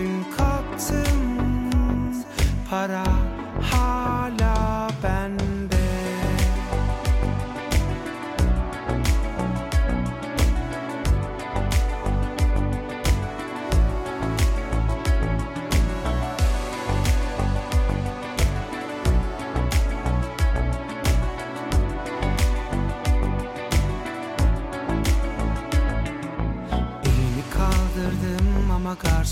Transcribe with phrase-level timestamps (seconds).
[0.00, 1.20] gün kalktım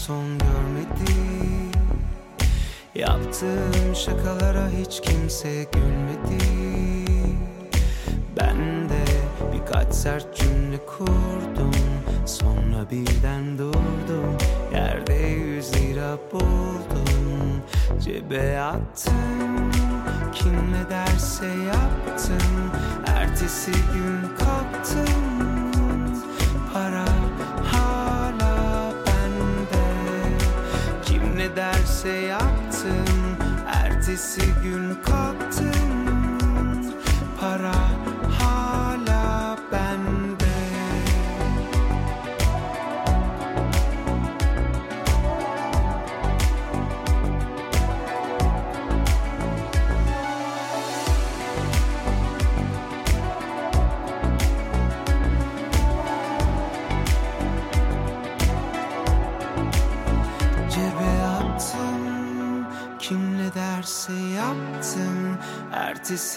[0.08, 1.12] garson görmedi
[2.94, 6.44] Yaptığım şakalara hiç kimse gülmedi
[8.36, 9.04] Ben de
[9.52, 11.72] birkaç sert cümle kurdum
[12.26, 14.36] Sonra birden durdum
[14.72, 17.62] Yerde yüz lira buldum.
[18.00, 19.72] Cebe attım
[20.34, 22.70] Kim ne derse yaptım
[23.06, 25.47] Ertesi gün kalktım
[34.18, 34.42] Ertesi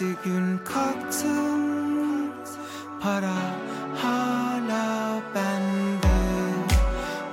[0.02, 2.32] Ertesi gün kalktım
[3.02, 3.36] Para
[4.02, 6.08] hala bende.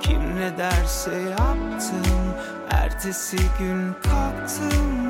[0.01, 2.35] Kim ne derse yaptım
[2.69, 5.08] Ertesi gün kalktım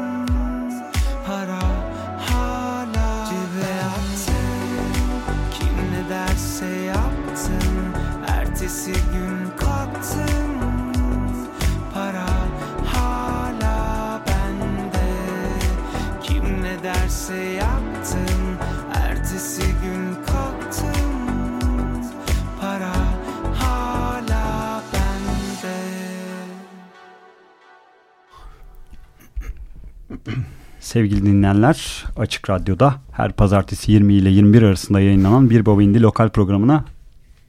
[30.89, 36.29] Sevgili dinleyenler, Açık Radyo'da her pazartesi 20 ile 21 arasında yayınlanan Bir Baba İndi lokal
[36.29, 36.85] programına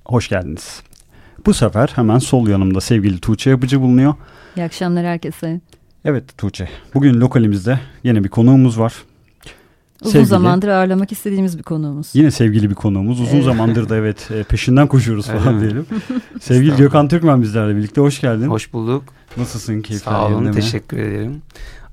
[0.05, 0.83] hoş geldiniz.
[1.47, 4.15] Bu sefer hemen sol yanımda sevgili Tuğçe Yapıcı bulunuyor.
[4.57, 5.61] İyi akşamlar herkese.
[6.05, 8.95] Evet Tuğçe, bugün lokalimizde yine bir konuğumuz var.
[10.01, 12.11] Uzun sevgili, zamandır ağırlamak istediğimiz bir konuğumuz.
[12.15, 13.21] Yine sevgili bir konuğumuz.
[13.21, 13.45] Uzun evet.
[13.45, 15.87] zamandır da evet e, peşinden koşuyoruz falan diyelim.
[16.41, 18.01] sevgili Gökhan Türkmen bizlerle birlikte.
[18.01, 18.47] Hoş geldin.
[18.49, 19.05] Hoş bulduk.
[19.37, 19.83] Nasılsın?
[19.83, 20.53] Keyifler Sağ olun.
[20.53, 21.03] Teşekkür mi?
[21.03, 21.43] ederim.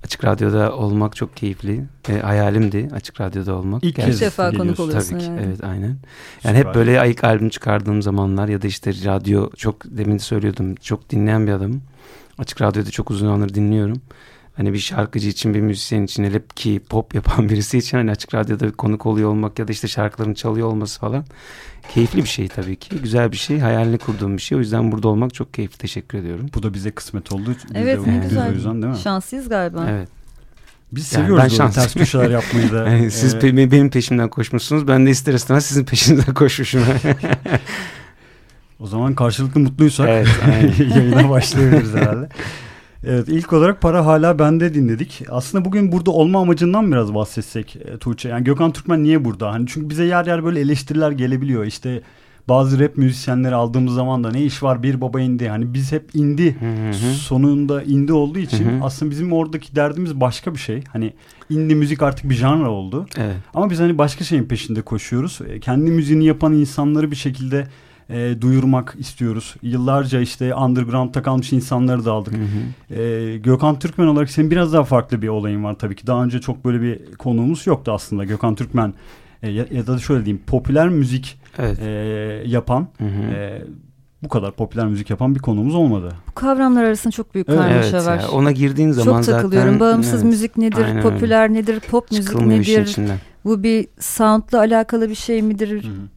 [0.04, 1.86] Açık Radyo'da olmak çok keyifli.
[2.10, 3.84] E, hayalimdi Açık Radyo'da olmak.
[3.84, 5.26] İlk kez defa konuk oluyorsun Tabii ki.
[5.26, 5.42] Yani.
[5.46, 5.98] Evet aynen.
[6.44, 6.70] Yani Süper.
[6.70, 11.48] hep böyle ayık albüm çıkardığım zamanlar ya da işte radyo çok demin söylüyordum çok dinleyen
[11.48, 11.82] bir adamım.
[12.38, 14.02] Açık Radyo'da çok uzun zamandır dinliyorum
[14.57, 18.33] hani bir şarkıcı için bir müzisyen için hele ki pop yapan birisi için hani açık
[18.33, 21.25] radyoda konuk oluyor olmak ya da işte şarkıların çalıyor olması falan
[21.94, 22.95] keyifli bir şey tabii ki.
[23.04, 23.59] Güzel bir şey.
[23.59, 24.57] Hayalini kurduğum bir şey.
[24.57, 25.77] O yüzden burada olmak çok keyifli.
[25.77, 26.50] Teşekkür ediyorum.
[26.56, 27.50] Bu da bize kısmet oldu.
[27.50, 28.50] Biz evet ne güzel.
[28.50, 29.00] O yüzden değil mi?
[29.00, 29.88] Şanslıyız galiba.
[29.89, 30.09] Evet.
[30.92, 32.89] Biz yani seviyoruz böyle ters köşeler yapmayı da.
[32.89, 33.39] yani siz ee...
[33.39, 34.88] pe benim peşimden koşmuşsunuz.
[34.88, 36.83] Ben de ister istemez sizin peşinizden koşmuşum.
[38.80, 40.27] o zaman karşılıklı mutluysak evet,
[40.95, 42.30] yayına başlayabiliriz herhalde.
[43.09, 45.24] Evet ilk olarak para hala bende dinledik.
[45.30, 48.30] Aslında bugün burada olma amacından biraz bahsetsek e, Tuğçe.
[48.30, 49.51] Yani Gökhan Türkmen niye burada?
[49.51, 51.65] Hani çünkü bize yer yer böyle eleştiriler gelebiliyor.
[51.65, 52.01] İşte
[52.50, 55.50] bazı rap müzisyenleri aldığımız zaman da ne iş var bir baba indi.
[55.50, 57.13] Hani biz hep indi hı hı.
[57.13, 58.83] sonunda indi olduğu için hı hı.
[58.83, 60.83] aslında bizim oradaki derdimiz başka bir şey.
[60.94, 61.13] Hani
[61.50, 63.06] indi müzik artık bir janra oldu.
[63.18, 63.36] Evet.
[63.54, 65.39] Ama biz hani başka şeyin peşinde koşuyoruz.
[65.50, 67.68] E, kendi müziğini yapan insanları bir şekilde
[68.09, 69.56] e, duyurmak istiyoruz.
[69.62, 72.33] Yıllarca işte underground'da kalmış insanları da aldık.
[72.33, 73.01] Hı hı.
[73.01, 76.07] E, Gökhan Türkmen olarak senin biraz daha farklı bir olayın var tabii ki.
[76.07, 78.25] Daha önce çok böyle bir konuğumuz yoktu aslında.
[78.25, 78.94] Gökhan Türkmen
[79.44, 81.80] e, ya, ya da şöyle diyeyim popüler müzik evet.
[81.80, 81.89] e,
[82.45, 83.33] yapan hı hı.
[83.36, 83.62] E,
[84.24, 86.13] bu kadar popüler müzik yapan bir konuğumuz olmadı.
[86.27, 87.59] Bu kavramlar arasında çok büyük evet.
[87.59, 88.19] karmaşa evet, var.
[88.19, 89.74] Ya, ona girdiğin zaman çok takılıyorum.
[89.74, 89.80] zaten...
[89.80, 90.24] Bağımsız evet.
[90.24, 91.54] müzik nedir, Aynen popüler öyle.
[91.54, 92.98] nedir, pop müzik nedir?
[93.45, 95.83] Bu bir soundla alakalı bir şey midir?
[95.83, 96.17] Hı-hı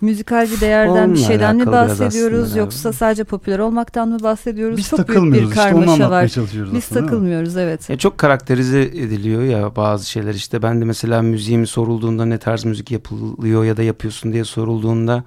[0.00, 4.76] müzikal bir değerden Onunla bir şeyden mi bahsediyoruz yoksa sadece popüler olmaktan mı bahsediyoruz?
[4.76, 6.24] Biz çok büyük bir karmaşa işte, var.
[6.24, 7.90] Biz aslında, takılmıyoruz evet.
[7.90, 12.64] Ya çok karakterize ediliyor ya bazı şeyler işte ben de mesela müziğimi sorulduğunda ne tarz
[12.64, 15.24] müzik yapılıyor ya da yapıyorsun diye sorulduğunda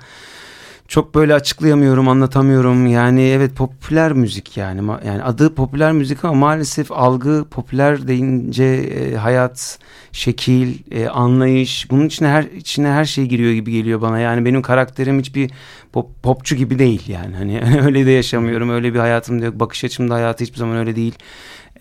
[0.92, 2.88] çok böyle açıklayamıyorum, anlatamıyorum.
[2.88, 4.92] Yani evet popüler müzik yani.
[5.06, 9.80] Yani adı popüler müzik ama maalesef algı popüler deyince e, hayat,
[10.12, 14.20] şekil, e, anlayış bunun içine her içine her şey giriyor gibi geliyor bana.
[14.20, 15.52] Yani benim karakterim hiçbir
[15.94, 17.36] pop, popçu gibi değil yani.
[17.36, 18.70] Hani öyle de yaşamıyorum.
[18.70, 19.60] Öyle bir hayatım da yok.
[19.60, 21.16] Bakış açım da hayatı hiçbir zaman öyle değil.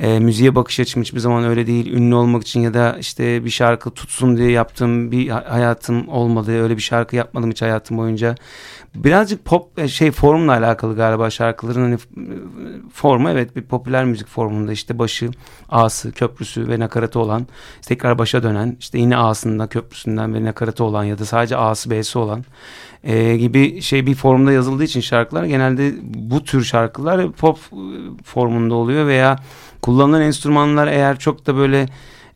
[0.00, 1.92] E, müziğe bakış açım hiçbir zaman öyle değil.
[1.92, 6.62] Ünlü olmak için ya da işte bir şarkı tutsun diye yaptığım bir hayatım olmadı.
[6.62, 8.34] Öyle bir şarkı yapmadım hiç hayatım boyunca.
[8.94, 11.98] Birazcık pop e, şey formla alakalı galiba şarkıların hani
[12.92, 13.30] formu.
[13.30, 15.30] Evet bir popüler müzik formunda işte başı,
[15.68, 17.46] A'sı, köprüsü ve nakaratı olan
[17.82, 22.18] tekrar başa dönen işte yine A'sında köprüsünden ve nakaratı olan ya da sadece A'sı B'si
[22.18, 22.44] olan
[23.04, 27.76] e, gibi şey bir formda yazıldığı için şarkılar genelde bu tür şarkılar pop e,
[28.24, 29.36] formunda oluyor veya
[29.82, 31.86] kullanılan enstrümanlar eğer çok da böyle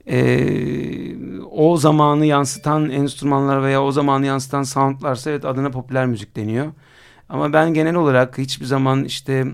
[0.08, 1.16] e,
[1.50, 6.72] o zamanı yansıtan enstrümanlar veya o zamanı yansıtan soundlarsa evet adına popüler müzik deniyor.
[7.28, 9.44] Ama ben genel olarak hiçbir zaman işte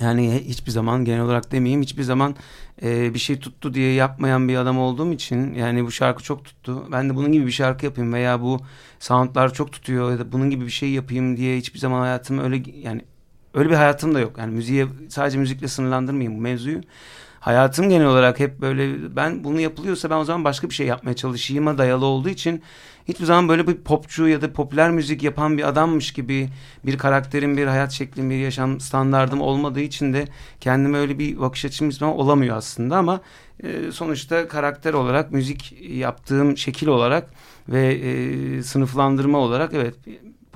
[0.00, 2.36] yani hiçbir zaman genel olarak demeyeyim hiçbir zaman
[2.82, 6.84] e, bir şey tuttu diye yapmayan bir adam olduğum için yani bu şarkı çok tuttu.
[6.92, 8.60] Ben de bunun gibi bir şarkı yapayım veya bu
[9.00, 12.62] soundlar çok tutuyor ya da bunun gibi bir şey yapayım diye hiçbir zaman hayatım öyle
[12.82, 13.02] yani
[13.54, 14.38] öyle bir hayatım da yok.
[14.38, 16.80] Yani müziğe sadece müzikle sınırlandırmayayım bu mevzuyu
[17.46, 21.16] hayatım genel olarak hep böyle ben bunu yapılıyorsa ben o zaman başka bir şey yapmaya
[21.16, 22.62] çalışayım'a dayalı olduğu için
[23.08, 26.48] hiçbir zaman böyle bir popçu ya da popüler müzik yapan bir adammış gibi
[26.86, 30.28] bir karakterim, bir hayat şeklim, bir yaşam standardım olmadığı için de
[30.60, 33.20] kendime öyle bir bakış açım zaman olamıyor aslında ama
[33.62, 37.30] e, sonuçta karakter olarak müzik yaptığım şekil olarak
[37.68, 39.94] ve e, sınıflandırma olarak evet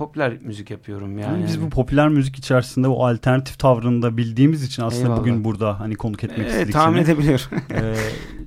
[0.01, 1.33] popüler müzik yapıyorum yani.
[1.33, 1.45] yani.
[1.47, 5.19] Biz bu popüler müzik içerisinde o alternatif tavrını da bildiğimiz için aslında Eyvallah.
[5.19, 6.73] bugün burada hani konuk etmek evet, istedik.
[6.73, 7.45] Tahmin edebiliyorum.
[7.71, 7.95] ee,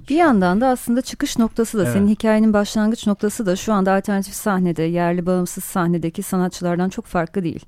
[0.09, 1.93] bir yandan da aslında çıkış noktası da evet.
[1.93, 7.45] senin hikayenin başlangıç noktası da şu anda alternatif sahnede yerli bağımsız sahnedeki sanatçılardan çok farklı
[7.45, 7.65] değil.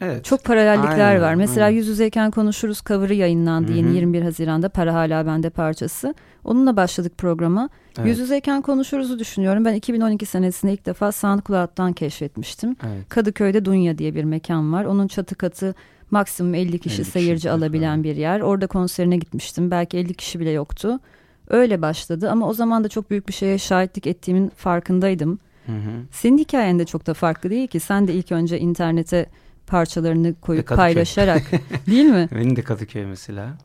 [0.00, 0.24] Evet.
[0.24, 1.34] Çok paralellikler aynen, var.
[1.34, 1.76] Mesela aynen.
[1.76, 3.76] yüz yüzeyken konuşuruz cover'ı yayınlandı Hı-hı.
[3.76, 6.14] yeni 21 Haziran'da Para Hala Bende parçası.
[6.44, 7.68] Onunla başladık programa.
[7.98, 8.08] Evet.
[8.08, 9.64] Yüz yüzeyken konuşuruzu düşünüyorum.
[9.64, 12.76] Ben 2012 senesinde ilk defa SoundCloud'dan keşfetmiştim.
[12.86, 13.08] Evet.
[13.08, 14.84] Kadıköy'de Dunya diye bir mekan var.
[14.84, 15.74] Onun çatı katı
[16.10, 18.40] maksimum 50 kişi 50 seyirci kişi alabilen bir yer.
[18.40, 19.70] Orada konserine gitmiştim.
[19.70, 21.00] Belki 50 kişi bile yoktu.
[21.48, 25.38] Öyle başladı ama o zaman da çok büyük bir şeye şahitlik ettiğimin farkındaydım.
[25.66, 25.90] Hı hı.
[26.10, 27.80] Senin hikayen de çok da farklı değil ki.
[27.80, 29.26] Sen de ilk önce internete
[29.66, 31.42] parçalarını koyup paylaşarak
[31.86, 32.28] değil mi?
[32.34, 33.58] Benim de Kadıköy mesela.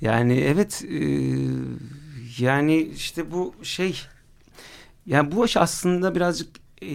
[0.00, 0.98] Yani evet e,
[2.38, 4.02] yani işte bu şey
[5.06, 6.48] yani bu aslında birazcık
[6.82, 6.88] e,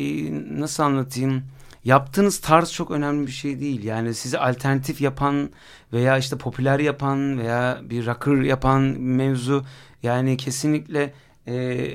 [0.60, 1.44] nasıl anlatayım
[1.86, 3.84] yaptığınız tarz çok önemli bir şey değil.
[3.84, 5.50] Yani sizi alternatif yapan
[5.94, 9.66] veya işte popüler yapan veya bir rocker yapan mevzu
[10.04, 11.14] yani kesinlikle
[11.48, 11.88] e,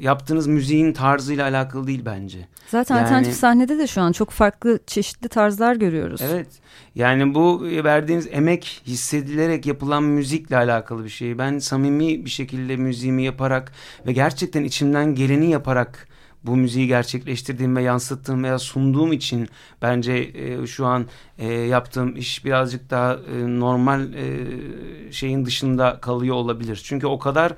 [0.00, 2.38] yaptığınız müziğin tarzıyla alakalı değil bence.
[2.68, 6.20] Zaten yani, alternatif sahnede de şu an çok farklı çeşitli tarzlar görüyoruz.
[6.24, 6.48] Evet.
[6.94, 11.38] Yani bu verdiğiniz emek hissedilerek yapılan müzikle alakalı bir şey.
[11.38, 13.72] Ben samimi bir şekilde müziğimi yaparak
[14.06, 16.08] ve gerçekten içimden geleni yaparak
[16.46, 19.48] bu müziği gerçekleştirdiğim ve yansıttığım veya sunduğum için
[19.82, 21.06] bence e, şu an
[21.38, 26.80] e, yaptığım iş birazcık daha e, normal e, şeyin dışında kalıyor olabilir.
[26.84, 27.52] Çünkü o kadar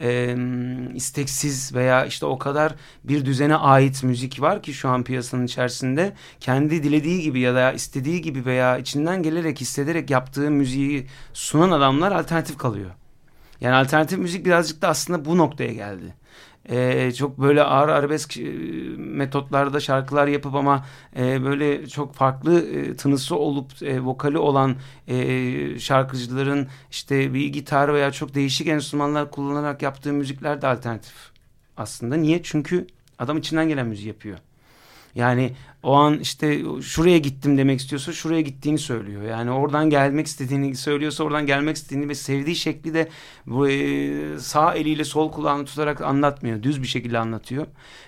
[0.00, 0.36] e,
[0.94, 6.12] isteksiz veya işte o kadar bir düzene ait müzik var ki şu an piyasanın içerisinde
[6.40, 12.12] kendi dilediği gibi ya da istediği gibi veya içinden gelerek hissederek yaptığı müziği sunan adamlar
[12.12, 12.90] alternatif kalıyor.
[13.60, 16.21] Yani alternatif müzik birazcık da aslında bu noktaya geldi
[16.68, 18.42] e, çok böyle ağır arabesk e,
[18.96, 24.76] metotlarda şarkılar yapıp ama e, böyle çok farklı e, tınısı olup e, vokali olan
[25.08, 31.14] e, şarkıcıların işte bir gitar veya çok değişik enstrümanlar kullanarak yaptığı müzikler de alternatif
[31.76, 32.16] aslında.
[32.16, 32.42] Niye?
[32.42, 32.86] Çünkü
[33.18, 34.38] adam içinden gelen müziği yapıyor.
[35.14, 35.52] Yani
[35.82, 39.22] o an işte şuraya gittim demek istiyorsa şuraya gittiğini söylüyor.
[39.22, 43.08] Yani oradan gelmek istediğini söylüyorsa oradan gelmek istediğini ve sevdiği şekli de
[43.46, 46.62] bu e, sağ eliyle sol kulağını tutarak anlatmıyor.
[46.62, 47.66] Düz bir şekilde anlatıyor.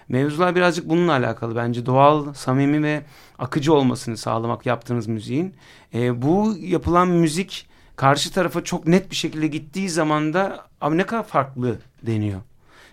[0.09, 1.87] Mevzular birazcık bununla alakalı bence.
[1.87, 3.03] Doğal, samimi ve
[3.39, 5.55] akıcı olmasını sağlamak yaptığınız müziğin.
[5.95, 11.07] E, bu yapılan müzik karşı tarafa çok net bir şekilde gittiği zaman da abi ne
[11.07, 12.41] kadar farklı deniyor.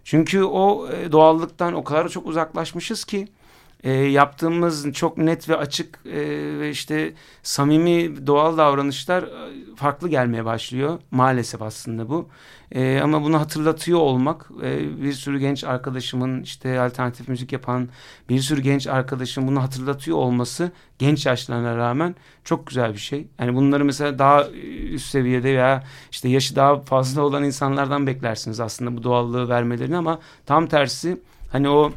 [0.04, 3.28] Çünkü o e, doğallıktan o kadar çok uzaklaşmışız ki
[3.84, 6.20] e, yaptığımız çok net ve açık e,
[6.60, 11.00] ve işte samimi doğal davranışlar e, farklı gelmeye başlıyor.
[11.12, 12.30] Maalesef aslında bu.
[12.72, 17.90] E, ama bunu hatırlatıyor olmak e, bir sürü genç arkadaşımın işte alternatif müzik yapan
[18.30, 23.28] bir sürü genç arkadaşım bunu hatırlatıyor olması genç yaşlarına rağmen çok güzel bir şey.
[23.40, 24.50] Yani bunları mesela daha
[24.92, 30.20] üst seviyede veya işte yaşı daha fazla olan insanlardan beklersiniz aslında bu doğallığı vermelerini ama
[30.46, 31.18] tam tersi
[31.52, 31.92] hani o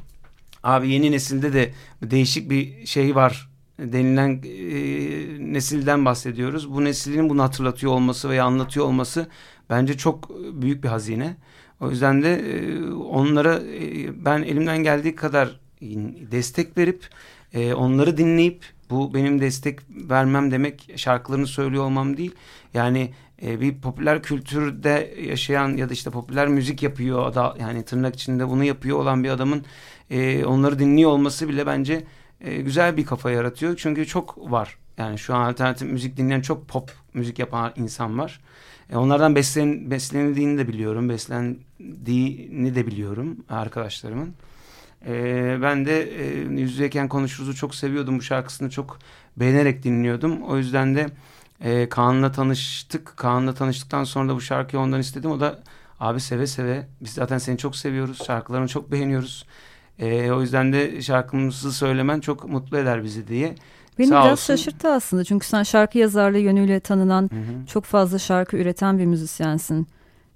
[0.64, 6.74] abi yeni nesilde de değişik bir şey var denilen e, nesilden bahsediyoruz.
[6.74, 9.26] Bu neslinin bunu hatırlatıyor olması veya anlatıyor olması
[9.70, 11.36] bence çok büyük bir hazine.
[11.80, 15.60] O yüzden de e, onlara e, ben elimden geldiği kadar
[16.30, 17.08] destek verip
[17.54, 22.34] e, onları dinleyip bu benim destek vermem demek şarkılarını söylüyor olmam değil.
[22.74, 23.10] Yani
[23.42, 28.48] e, bir popüler kültürde yaşayan ya da işte popüler müzik yapıyor da yani tırnak içinde
[28.48, 29.64] bunu yapıyor olan bir adamın
[30.14, 32.04] e, onları dinliyor olması bile bence
[32.40, 33.76] e, güzel bir kafa yaratıyor.
[33.76, 34.78] Çünkü çok var.
[34.98, 38.40] Yani şu an alternatif müzik dinleyen çok pop müzik yapan insan var.
[38.90, 41.08] E, onlardan beslen, beslenildiğini de biliyorum.
[41.08, 44.34] Beslendiğini de biliyorum arkadaşlarımın.
[45.06, 45.12] E,
[45.62, 48.18] ben de e, Yüzdeyken Konuşuruz'u çok seviyordum.
[48.18, 48.98] Bu şarkısını çok
[49.36, 50.42] beğenerek dinliyordum.
[50.42, 51.06] O yüzden de
[51.60, 53.16] e, Kaan'la tanıştık.
[53.16, 55.30] Kaan'la tanıştıktan sonra da bu şarkıyı ondan istedim.
[55.30, 55.62] O da
[56.00, 58.24] abi seve seve biz zaten seni çok seviyoruz.
[58.26, 59.46] Şarkılarını çok beğeniyoruz.
[59.98, 63.54] E, o yüzden de şarkımızı söylemen çok mutlu eder bizi diye.
[63.98, 64.56] Beni Sağ biraz olsun.
[64.56, 67.66] şaşırttı aslında çünkü sen şarkı yazarlığı yönüyle tanınan hı hı.
[67.66, 69.86] çok fazla şarkı üreten bir müzisyensin.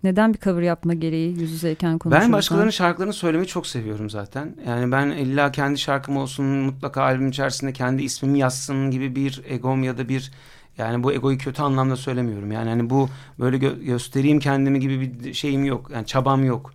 [0.04, 2.28] Neden bir cover yapma gereği yüz yüzeyken konuşurken?
[2.28, 4.56] Ben başkalarının şarkılarını söylemeyi çok seviyorum zaten.
[4.66, 9.82] Yani ben illa kendi şarkım olsun mutlaka albüm içerisinde kendi ismimi yazsın gibi bir egom
[9.82, 10.32] ya da bir
[10.78, 12.52] yani bu egoyu kötü anlamda söylemiyorum.
[12.52, 13.08] Yani hani bu
[13.40, 15.90] böyle gö göstereyim kendimi gibi bir şeyim yok.
[15.94, 16.72] Yani çabam yok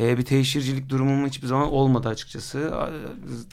[0.00, 2.74] e, bir teşhircilik durumum hiçbir zaman olmadı açıkçası.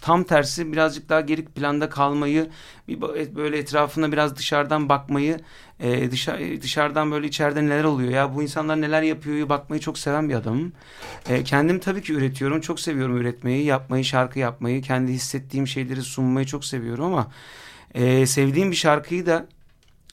[0.01, 2.49] Tam tersi birazcık daha geri planda kalmayı,
[2.87, 3.01] bir
[3.35, 5.39] böyle etrafına biraz dışarıdan bakmayı,
[5.79, 10.29] e, dışarı, dışarıdan böyle içeride neler oluyor ya bu insanlar neler yapıyor bakmayı çok seven
[10.29, 10.73] bir adamım.
[11.29, 12.61] E, kendim tabii ki üretiyorum.
[12.61, 17.27] Çok seviyorum üretmeyi, yapmayı, şarkı yapmayı, kendi hissettiğim şeyleri sunmayı çok seviyorum ama
[17.93, 19.47] e, sevdiğim bir şarkıyı da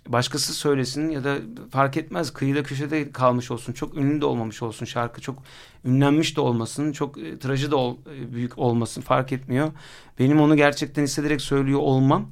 [0.08, 1.36] başkası söylesin ya da
[1.70, 2.32] fark etmez.
[2.32, 5.42] Kıyıda köşede kalmış olsun çok ünlü de olmamış olsun şarkı çok
[5.84, 9.72] ünlenmiş de olmasın çok e, trajı da ol, e, büyük olmasın fark etmiyor.
[10.18, 12.30] Benim onu gerçekten hissederek söylüyor olmam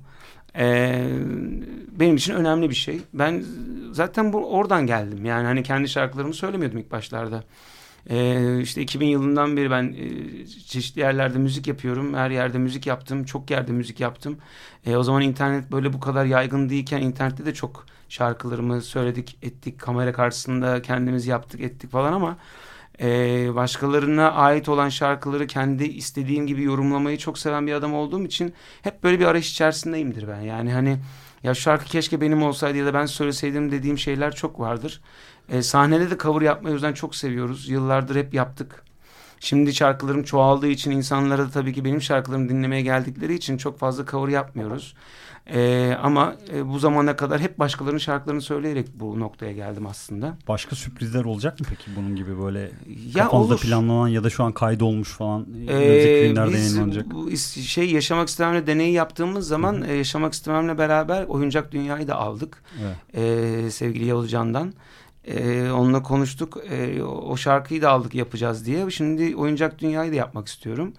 [0.59, 1.09] e,
[1.91, 3.01] benim için önemli bir şey.
[3.15, 3.45] Ben
[3.93, 5.25] zaten bu oradan geldim.
[5.25, 7.45] Yani hani kendi şarkılarımı söylemiyordum ilk başlarda
[8.09, 12.15] ee, işte 2000 yılından beri ben e, çeşitli yerlerde müzik yapıyorum.
[12.15, 13.25] Her yerde müzik yaptım.
[13.25, 14.39] Çok yerde müzik yaptım.
[14.87, 19.79] E, o zaman internet böyle bu kadar yaygın değilken internette de çok şarkılarımı söyledik, ettik.
[19.79, 22.37] Kamera karşısında kendimiz yaptık, ettik falan ama
[23.01, 28.55] e, başkalarına ait olan şarkıları kendi istediğim gibi yorumlamayı çok seven bir adam olduğum için
[28.83, 30.41] hep böyle bir arayış içerisindeyimdir ben.
[30.41, 30.99] Yani hani
[31.43, 35.01] ya şarkı keşke benim olsaydı ya da ben söyleseydim dediğim şeyler çok vardır.
[35.49, 37.69] E, sahnede de cover yapmayı o yüzden çok seviyoruz.
[37.69, 38.85] Yıllardır hep yaptık.
[39.41, 44.07] Şimdi şarkılarım çoğaldığı için insanlara da tabii ki benim şarkılarımı dinlemeye geldikleri için çok fazla
[44.07, 44.95] cover yapmıyoruz.
[45.55, 50.37] Ee, ama e, bu zamana kadar hep başkalarının şarkılarını söyleyerek bu noktaya geldim aslında.
[50.49, 52.71] Başka sürprizler olacak mı peki bunun gibi böyle
[53.15, 53.61] ya kafanızda olur.
[53.61, 59.49] planlanan ya da şu an kaydolmuş falan ee, biz bu şey yaşamak istememle deneyi yaptığımız
[59.49, 62.63] zaman e, yaşamak istememle beraber oyuncak dünyayı da aldık.
[62.83, 62.97] Evet.
[63.15, 64.73] Ee, sevgili Yavuz Can'dan.
[65.29, 66.59] Ee, onunla konuştuk.
[66.71, 68.91] Ee, o şarkıyı da aldık yapacağız diye.
[68.91, 70.93] Şimdi oyuncak dünyayı da yapmak istiyorum.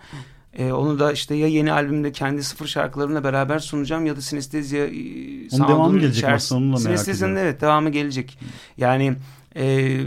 [0.54, 4.86] Ee, onu da işte ya yeni albümde kendi sıfır şarkılarımla beraber sunacağım ya da Sinestezya
[4.86, 4.90] e,
[5.52, 7.38] Onun devamı gelecek aslında onu da merak ediyorum.
[7.38, 8.40] evet devamı gelecek.
[8.78, 9.16] Yani
[9.56, 9.98] e,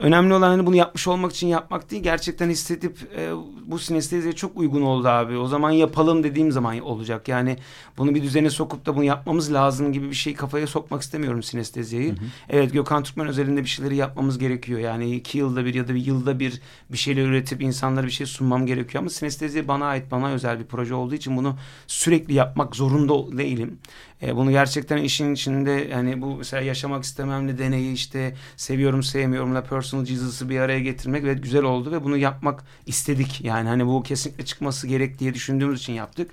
[0.00, 2.02] önemli olan hani bunu yapmış olmak için yapmak değil.
[2.02, 3.30] Gerçekten hissedip e,
[3.66, 5.36] bu sinesteziye çok uygun oldu abi.
[5.36, 7.28] O zaman yapalım dediğim zaman olacak.
[7.28, 7.56] Yani
[7.98, 11.42] bunu bir düzene sokup da bunu yapmamız lazım gibi bir şey kafaya sokmak istemiyorum.
[11.42, 12.26] Hı hı.
[12.48, 14.80] Evet Gökhan Türkmen özelinde bir şeyleri yapmamız gerekiyor.
[14.80, 18.26] Yani iki yılda bir ya da bir yılda bir bir şeyler üretip insanlara bir şey
[18.26, 19.02] sunmam gerekiyor.
[19.02, 23.78] Ama sinestezi bana ait, bana özel bir proje olduğu için bunu sürekli yapmak zorunda değilim.
[24.22, 30.04] E, bunu gerçekten işin içinde yani bu mesela yaşamak istememli deneyi işte seviyorum sevmiyorumla personal
[30.04, 33.40] Jesus'ı bir araya getirmek ve güzel oldu ve bunu yapmak istedik.
[33.44, 36.30] Yani hani bu kesinlikle çıkması gerek diye düşündüğümüz için yaptık.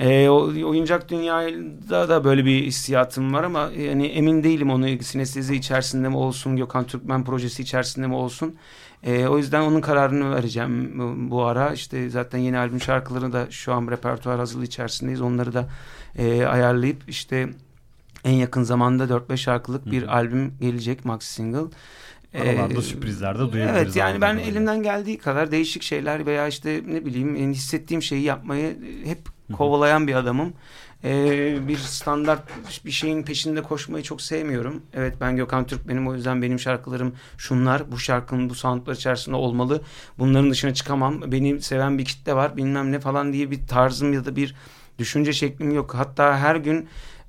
[0.00, 6.08] E, oyuncak dünyada da böyle bir hissiyatım var ama yani emin değilim onu sinestezi içerisinde
[6.08, 8.56] mi olsun Gökhan Türkmen projesi içerisinde mi olsun.
[9.02, 10.92] E, o yüzden onun kararını vereceğim
[11.30, 11.72] bu, ara.
[11.72, 15.20] İşte zaten yeni albüm şarkılarını da şu an repertuar hazırlığı içerisindeyiz.
[15.20, 15.68] Onları da
[16.18, 17.48] e, ayarlayıp işte
[18.24, 20.10] en yakın zamanda 4-5 şarkılık bir Hı.
[20.10, 21.70] albüm gelecek maxi single.
[22.34, 23.82] Aralarda ee, sürprizler de duyabiliriz.
[23.82, 28.78] Evet yani ben elimden geldiği kadar değişik şeyler veya işte ne bileyim hissettiğim şeyi yapmayı
[29.04, 29.18] hep
[29.52, 30.52] kovalayan bir adamım.
[31.04, 32.42] Ee, bir standart
[32.84, 34.82] bir şeyin peşinde koşmayı çok sevmiyorum.
[34.94, 37.92] Evet ben Gökhan Türk benim o yüzden benim şarkılarım şunlar.
[37.92, 39.82] Bu şarkının bu soundlar içerisinde olmalı.
[40.18, 41.32] Bunların dışına çıkamam.
[41.32, 44.54] Beni seven bir kitle var bilmem ne falan diye bir tarzım ya da bir
[45.00, 45.94] düşünce şeklim yok.
[45.94, 46.88] Hatta her gün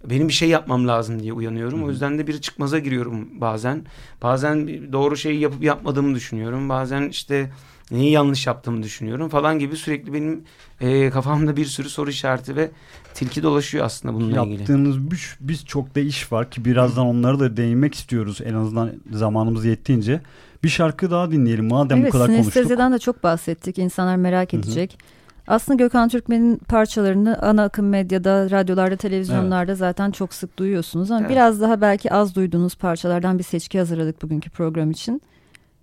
[0.10, 1.80] benim bir şey yapmam lazım diye uyanıyorum.
[1.80, 1.88] Hı-hı.
[1.88, 3.86] O yüzden de bir çıkmaza giriyorum bazen.
[4.22, 6.70] Bazen doğru şeyi yapıp yapmadığımı düşünüyorum.
[6.70, 7.52] Bazen işte
[7.92, 10.44] neyi yanlış yaptığımı düşünüyorum falan gibi sürekli benim
[10.82, 12.72] e, kafamda bir sürü soru işareti ve
[13.14, 14.60] tilki dolaşıyor aslında bununla Yaptığınız ilgili.
[14.60, 18.92] Yaptığınız biz, biz çok da iş var ki birazdan onları da değinmek istiyoruz en azından
[19.12, 20.22] zamanımız yettiğince.
[20.64, 22.46] Bir şarkı daha dinleyelim madem evet, bu kadar konuştuk.
[22.46, 24.92] Evet sinesteziden de çok bahsettik insanlar merak edecek.
[24.92, 25.21] Hı-hı.
[25.52, 29.80] Aslında Gökhan Türkmen'in parçalarını ana akım medyada, radyolarda, televizyonlarda evet.
[29.80, 31.12] zaten çok sık duyuyorsunuz.
[31.12, 31.30] Ama evet.
[31.30, 35.22] biraz daha belki az duyduğunuz parçalardan bir seçki hazırladık bugünkü program için.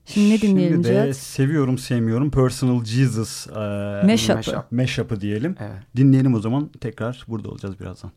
[0.06, 1.16] Şimdi ne dinleyelim Şimdi de Cihat?
[1.16, 5.56] seviyorum sevmiyorum Personal Jesus e, Mashup'ı Mashup'ı diyelim.
[5.60, 5.82] Evet.
[5.96, 8.10] Dinleyelim o zaman tekrar burada olacağız birazdan.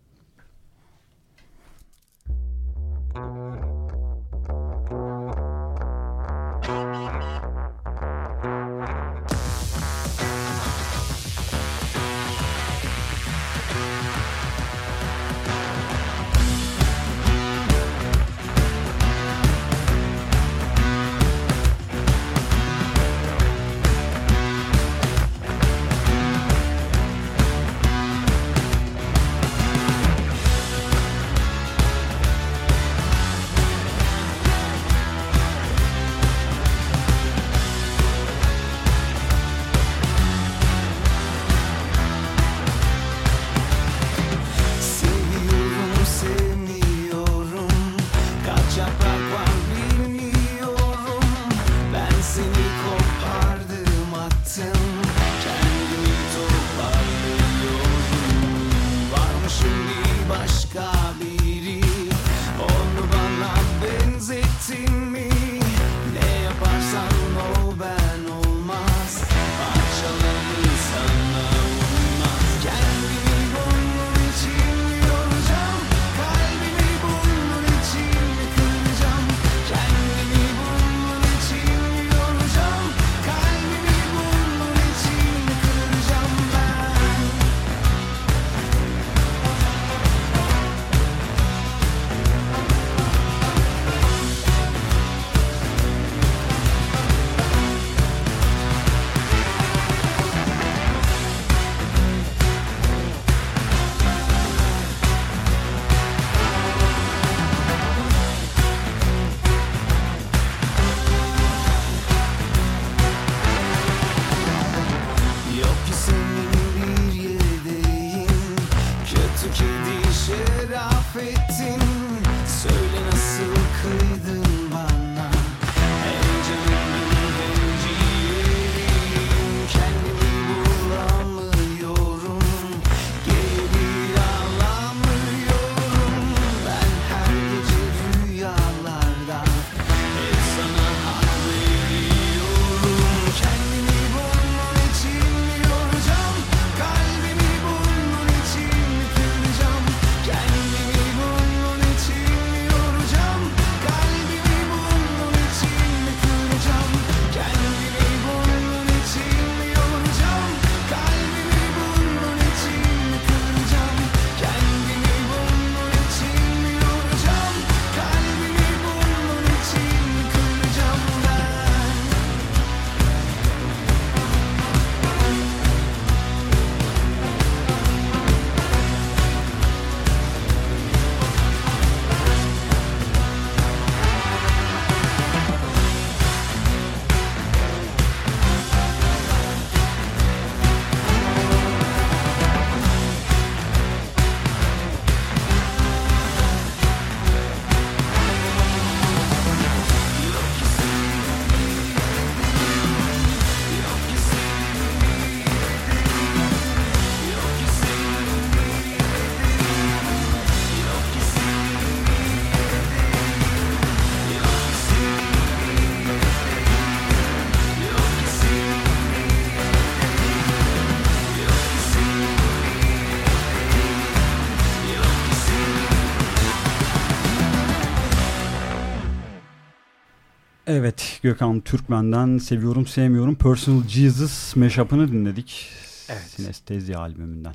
[230.73, 235.69] Evet Gökhan Türkmen'den Seviyorum Sevmiyorum Personal Jesus Mashup'ını dinledik.
[236.09, 236.21] Evet.
[236.21, 237.53] Sinestezi albümünden.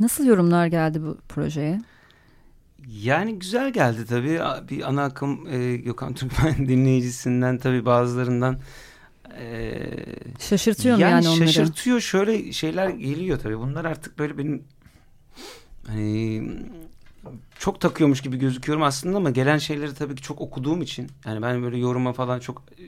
[0.00, 1.82] Nasıl yorumlar geldi bu projeye?
[3.02, 4.40] Yani güzel geldi tabii.
[4.70, 8.58] Bir ana akım e, Gökhan Türkmen dinleyicisinden tabii bazılarından
[9.40, 9.78] e,
[10.38, 11.48] şaşırtıyor mu yani, yani onları?
[11.48, 12.00] Şaşırtıyor.
[12.00, 13.58] Şöyle şeyler geliyor tabii.
[13.58, 14.62] Bunlar artık böyle benim
[15.86, 16.42] hani
[17.58, 21.62] çok takıyormuş gibi gözüküyorum aslında ama gelen şeyleri tabii ki çok okuduğum için yani ben
[21.62, 22.84] böyle yoruma falan çok e,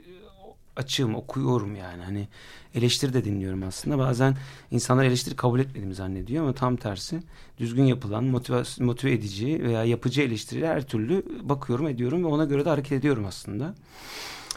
[0.77, 2.29] açığım okuyorum yani hani
[2.75, 4.37] eleştiri de dinliyorum aslında bazen
[4.71, 7.23] insanlar eleştiri kabul etmediğimi zannediyor ama tam tersi
[7.59, 12.65] düzgün yapılan motive, motive edici veya yapıcı eleştiriler her türlü bakıyorum ediyorum ve ona göre
[12.65, 13.75] de hareket ediyorum aslında.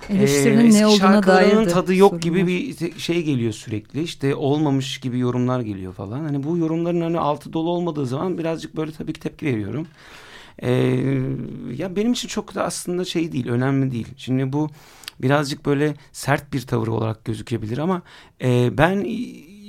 [0.10, 4.04] Eleştirinin ee, ne olduğuna dair tadı yok gibi bir şey geliyor sürekli.
[4.04, 6.20] İşte olmamış gibi yorumlar geliyor falan.
[6.20, 9.88] Hani bu yorumların hani altı dolu olmadığı zaman birazcık böyle tabii ki tepki veriyorum.
[10.60, 10.72] Ee,
[11.78, 14.08] ya benim için çok da aslında şey değil, önemli değil.
[14.18, 14.70] Şimdi bu
[15.22, 18.02] birazcık böyle sert bir tavır olarak gözükebilir ama
[18.44, 19.06] e, ben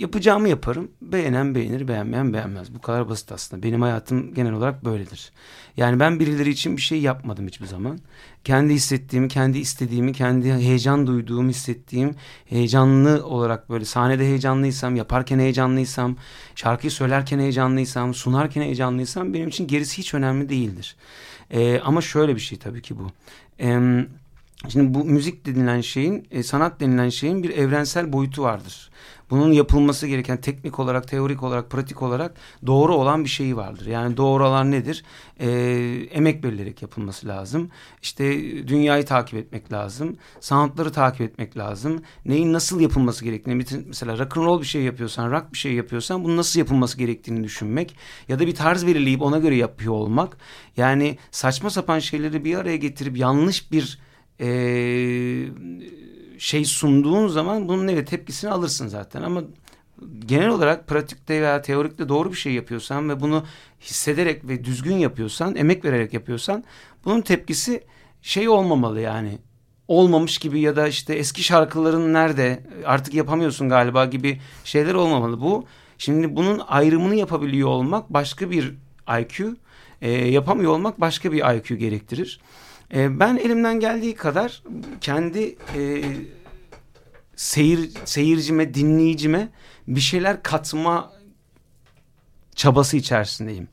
[0.03, 0.91] yapacağımı yaparım.
[1.03, 2.75] Beğenen beğenir, beğenmeyen beğenmez.
[2.75, 3.63] Bu kadar basit aslında.
[3.63, 5.33] Benim hayatım genel olarak böyledir.
[5.77, 7.99] Yani ben birileri için bir şey yapmadım hiçbir zaman.
[8.45, 12.15] Kendi hissettiğimi, kendi istediğimi, kendi heyecan duyduğumu hissettiğim,
[12.47, 16.17] heyecanlı olarak böyle sahnede heyecanlıysam, yaparken heyecanlıysam,
[16.55, 20.97] şarkıyı söylerken heyecanlıysam, sunarken heyecanlıysam benim için gerisi hiç önemli değildir.
[21.51, 23.11] Ee, ama şöyle bir şey tabii ki bu.
[23.61, 24.07] Ee,
[24.69, 28.93] Şimdi bu müzik denilen şeyin, e, sanat denilen şeyin bir evrensel boyutu vardır
[29.33, 32.35] bunun yapılması gereken teknik olarak, teorik olarak, pratik olarak
[32.67, 33.87] doğru olan bir şeyi vardır.
[33.87, 35.05] Yani doğru olan nedir?
[35.41, 35.49] E,
[36.11, 37.71] emek verilerek yapılması lazım.
[38.03, 38.25] İşte
[38.69, 40.17] dünyayı takip etmek lazım.
[40.41, 42.03] Sanatları takip etmek lazım.
[42.25, 43.65] Neyin nasıl yapılması gerektiğini.
[43.87, 47.45] Mesela rock and roll bir şey yapıyorsan, rock bir şey yapıyorsan bunun nasıl yapılması gerektiğini
[47.45, 47.97] düşünmek.
[48.29, 50.37] Ya da bir tarz belirleyip ona göre yapıyor olmak.
[50.77, 53.99] Yani saçma sapan şeyleri bir araya getirip yanlış bir...
[54.41, 54.49] E,
[56.39, 59.43] şey sunduğun zaman bunun evet tepkisini alırsın zaten ama
[60.27, 63.45] genel olarak pratikte veya teorikte doğru bir şey yapıyorsan ve bunu
[63.81, 66.65] hissederek ve düzgün yapıyorsan, emek vererek yapıyorsan
[67.05, 67.85] bunun tepkisi
[68.23, 69.39] şey olmamalı yani
[69.89, 75.41] olmamış gibi ya da işte eski şarkıların nerede artık yapamıyorsun galiba gibi şeyler olmamalı.
[75.41, 75.67] Bu
[75.99, 78.75] şimdi bunun ayrımını yapabiliyor olmak başka bir
[79.21, 79.57] IQ,
[80.03, 82.41] e, yapamıyor olmak başka bir IQ gerektirir.
[82.93, 84.63] E, ben elimden geldiği kadar
[85.01, 86.05] kendi e,
[87.37, 89.49] seyir seyircime, dinleyicime
[89.89, 91.13] bir şeyler katma
[92.55, 93.69] çabası içerisindeyim.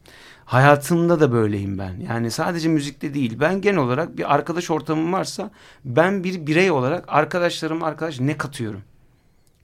[0.45, 1.99] Hayatımda da böyleyim ben.
[2.09, 3.39] Yani sadece müzikte değil.
[3.39, 5.51] Ben genel olarak bir arkadaş ortamım varsa
[5.85, 8.81] ben bir birey olarak arkadaşlarım arkadaş ne katıyorum?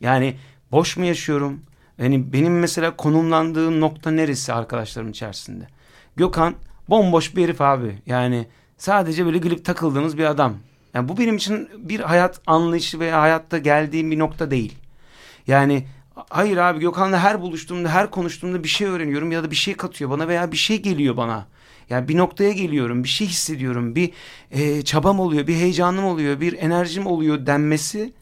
[0.02, 0.38] Yani
[0.72, 1.62] boş mu yaşıyorum?
[1.98, 5.68] Yani benim mesela konumlandığım nokta neresi arkadaşlarım içerisinde?
[6.16, 6.56] Gökhan
[6.90, 8.02] bomboş bir herif abi.
[8.06, 10.58] Yani Sadece böyle gülüp takıldığımız bir adam.
[10.94, 14.76] Yani bu benim için bir hayat anlayışı veya hayatta geldiğim bir nokta değil.
[15.48, 15.88] Yani
[16.30, 20.10] hayır abi Gökhan'la her buluştuğumda, her konuştuğumda bir şey öğreniyorum ya da bir şey katıyor
[20.10, 21.48] bana veya bir şey geliyor bana.
[21.90, 24.12] Yani bir noktaya geliyorum, bir şey hissediyorum, bir
[24.52, 28.14] e, çabam oluyor, bir heyecanım oluyor, bir enerjim oluyor denmesi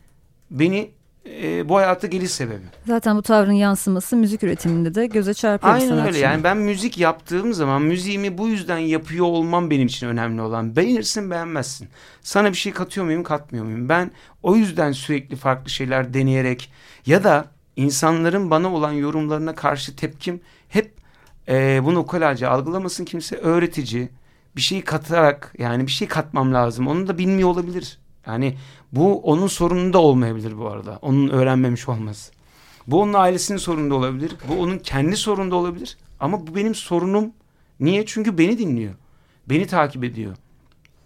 [0.51, 0.91] beni
[1.25, 2.63] e, bu hayata geliş sebebi.
[2.88, 7.53] Zaten bu tavrın yansıması müzik üretiminde de göze çarpıyor Aynen öyle yani ben müzik yaptığım
[7.53, 10.75] zaman müziğimi bu yüzden yapıyor olmam benim için önemli olan.
[10.75, 11.88] Beğenirsin beğenmezsin.
[12.21, 13.89] Sana bir şey katıyor muyum katmıyor muyum?
[13.89, 14.12] Ben
[14.43, 16.71] o yüzden sürekli farklı şeyler deneyerek
[17.05, 20.91] ya da insanların bana olan yorumlarına karşı tepkim hep
[21.47, 24.09] e, bunu ukalaca algılamasın kimse öğretici
[24.55, 26.88] bir şey katarak yani bir şey katmam lazım.
[26.88, 27.99] Onu da bilmiyor olabilir.
[28.27, 28.57] Yani
[28.91, 30.99] bu onun sorunu da olmayabilir bu arada.
[31.01, 32.31] Onun öğrenmemiş olması.
[32.88, 34.36] Bu onun ailesinin sorunu da olabilir.
[34.47, 35.97] Bu onun kendi sorunu da olabilir.
[36.19, 37.31] Ama bu benim sorunum.
[37.79, 38.05] Niye?
[38.05, 38.93] Çünkü beni dinliyor.
[39.49, 40.36] Beni takip ediyor.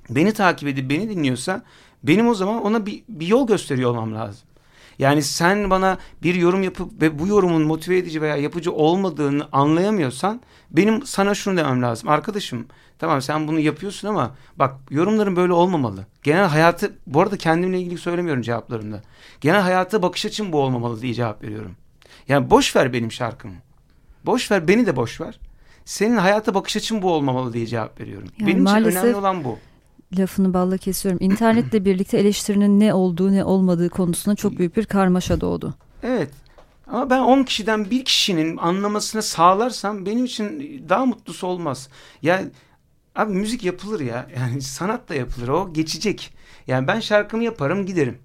[0.09, 1.63] Beni takip edip beni dinliyorsa
[2.03, 4.47] benim o zaman ona bir, bir yol gösteriyor olmam lazım.
[4.99, 10.41] Yani sen bana bir yorum yapıp ve bu yorumun motive edici veya yapıcı olmadığını anlayamıyorsan
[10.71, 12.09] benim sana şunu demem lazım.
[12.09, 12.65] Arkadaşım
[12.99, 16.05] tamam sen bunu yapıyorsun ama bak yorumların böyle olmamalı.
[16.23, 19.01] Genel hayatı bu arada kendimle ilgili söylemiyorum cevaplarımda.
[19.41, 21.75] Genel hayata bakış açım bu olmamalı diye cevap veriyorum.
[22.27, 23.55] Yani boş ver benim şarkımı.
[24.25, 25.39] Boş ver beni de boş ver.
[25.85, 28.29] Senin hayata bakış açın bu olmamalı diye cevap veriyorum.
[28.39, 29.57] Yani benim için önemli olan bu
[30.17, 31.19] lafını balla kesiyorum.
[31.21, 35.75] İnternetle birlikte eleştirinin ne olduğu ne olmadığı konusunda çok büyük bir karmaşa doğdu.
[36.03, 36.29] Evet.
[36.87, 41.89] Ama ben 10 kişiden bir kişinin anlamasını sağlarsam benim için daha mutlusu olmaz.
[42.21, 42.47] Yani
[43.17, 44.27] abi müzik yapılır ya.
[44.35, 45.47] Yani sanat da yapılır.
[45.47, 46.33] O geçecek.
[46.67, 48.17] Yani ben şarkımı yaparım giderim.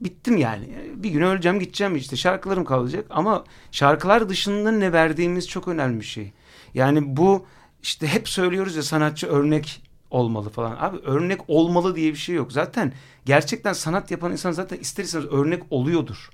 [0.00, 0.68] Bittim yani.
[0.94, 2.16] Bir gün öleceğim gideceğim işte.
[2.16, 3.06] Şarkılarım kalacak.
[3.10, 6.32] Ama şarkılar dışında ne verdiğimiz çok önemli bir şey.
[6.74, 7.46] Yani bu
[7.82, 10.76] işte hep söylüyoruz ya sanatçı örnek olmalı falan.
[10.80, 12.52] Abi örnek olmalı diye bir şey yok.
[12.52, 12.92] Zaten
[13.24, 16.30] gerçekten sanat yapan insan zaten ister örnek oluyordur.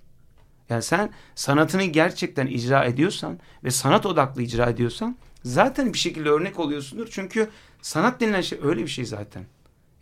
[0.68, 6.58] Yani sen sanatını gerçekten icra ediyorsan ve sanat odaklı icra ediyorsan zaten bir şekilde örnek
[6.58, 7.08] oluyorsundur.
[7.10, 7.48] Çünkü
[7.82, 9.44] sanat denilen şey öyle bir şey zaten.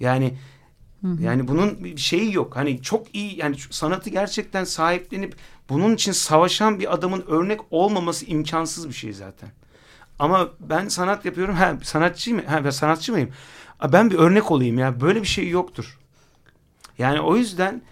[0.01, 0.35] Yani
[1.01, 1.23] hı hı.
[1.23, 2.57] yani bunun bir şeyi yok.
[2.57, 5.37] Hani çok iyi yani sanatı gerçekten sahiplenip
[5.69, 9.49] bunun için savaşan bir adamın örnek olmaması imkansız bir şey zaten.
[10.19, 11.55] Ama ben sanat yapıyorum.
[11.55, 12.45] Ha sanatçıyım.
[12.47, 13.31] Ha ben sanatçı mıyım?
[13.93, 15.01] Ben bir örnek olayım ya.
[15.01, 15.99] Böyle bir şey yoktur.
[16.99, 17.83] Yani o yüzden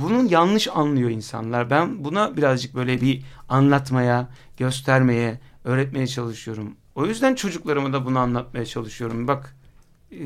[0.00, 1.70] bunun yanlış anlıyor insanlar.
[1.70, 6.76] Ben buna birazcık böyle bir anlatmaya, göstermeye, öğretmeye çalışıyorum.
[6.98, 9.28] O yüzden çocuklarıma da bunu anlatmaya çalışıyorum.
[9.28, 9.56] Bak
[10.10, 10.16] e,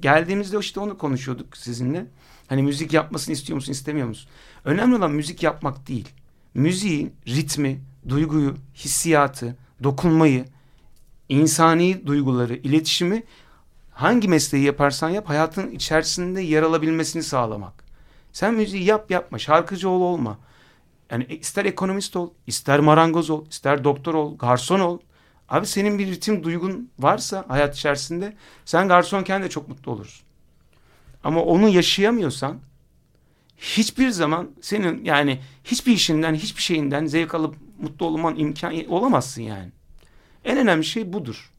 [0.00, 2.06] geldiğimizde işte onu konuşuyorduk sizinle.
[2.46, 4.30] Hani müzik yapmasını istiyor musun, istemiyor musun?
[4.64, 6.08] Önemli olan müzik yapmak değil.
[6.54, 10.44] Müziğin ritmi, duyguyu, hissiyatı, dokunmayı,
[11.28, 13.22] insani duyguları, iletişimi
[13.90, 17.84] hangi mesleği yaparsan yap hayatın içerisinde yer alabilmesini sağlamak.
[18.32, 20.38] Sen müziği yap yapma, şarkıcı ol olma.
[21.10, 24.98] Yani ister ekonomist ol, ister marangoz ol, ister doktor ol, garson ol.
[25.48, 30.26] Abi senin bir ritim duygun varsa hayat içerisinde sen garsonken de çok mutlu olursun.
[31.24, 32.58] Ama onu yaşayamıyorsan
[33.58, 39.70] hiçbir zaman senin yani hiçbir işinden hiçbir şeyinden zevk alıp mutlu olman imkan olamazsın yani.
[40.44, 41.50] En önemli şey budur.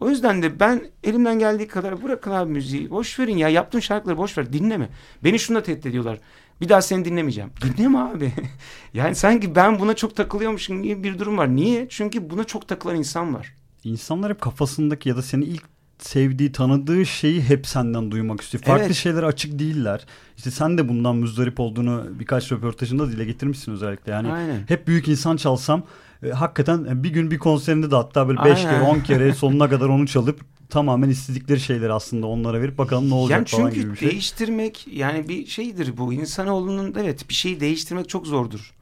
[0.00, 2.90] O yüzden de ben elimden geldiği kadar bırakın abi müziği.
[2.90, 4.88] Boş verin ya yaptığın şarkıları boş ver dinleme.
[5.24, 6.18] Beni şuna tehdit ediyorlar.
[6.60, 7.50] Bir daha seni dinlemeyeceğim.
[7.62, 8.32] Dinleme abi.
[8.94, 11.56] yani sanki ben buna çok takılıyormuşum gibi bir durum var.
[11.56, 11.86] Niye?
[11.88, 13.54] Çünkü buna çok takılan insan var.
[13.84, 15.62] İnsanlar hep kafasındaki ya da seni ilk
[15.98, 18.64] sevdiği, tanıdığı şeyi hep senden duymak istiyor.
[18.64, 18.94] Farklı evet.
[18.94, 20.06] şeylere açık değiller.
[20.36, 24.12] İşte sen de bundan müzdarip olduğunu birkaç röportajında dile getirmişsin özellikle.
[24.12, 24.60] Yani Aynen.
[24.68, 25.82] hep büyük insan çalsam
[26.22, 29.88] e, hakikaten bir gün bir konserinde de hatta böyle 5 kere 10 kere sonuna kadar
[29.88, 33.96] onu çalıp tamamen istedikleri şeyleri aslında onlara verip bakalım ne olacak yani falan gibi bir
[33.96, 34.10] şey.
[34.10, 36.12] değiştirmek yani bir şeydir bu.
[36.12, 38.74] İnsanoğlunun evet bir şeyi değiştirmek çok zordur.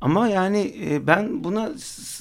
[0.00, 1.70] Ama yani e, ben buna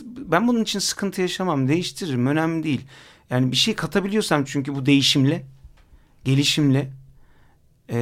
[0.04, 1.68] ben bunun için sıkıntı yaşamam.
[1.68, 2.28] Değiştiririm.
[2.28, 2.82] Önemli değil.
[3.30, 5.46] Yani bir şey katabiliyorsam çünkü bu değişimle,
[6.24, 6.92] gelişimle
[7.90, 7.98] e,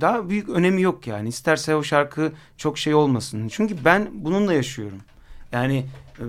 [0.00, 1.28] daha büyük önemi yok yani.
[1.28, 3.48] İsterse o şarkı çok şey olmasın.
[3.48, 4.98] Çünkü ben bununla yaşıyorum.
[5.52, 5.86] Yani
[6.18, 6.24] e,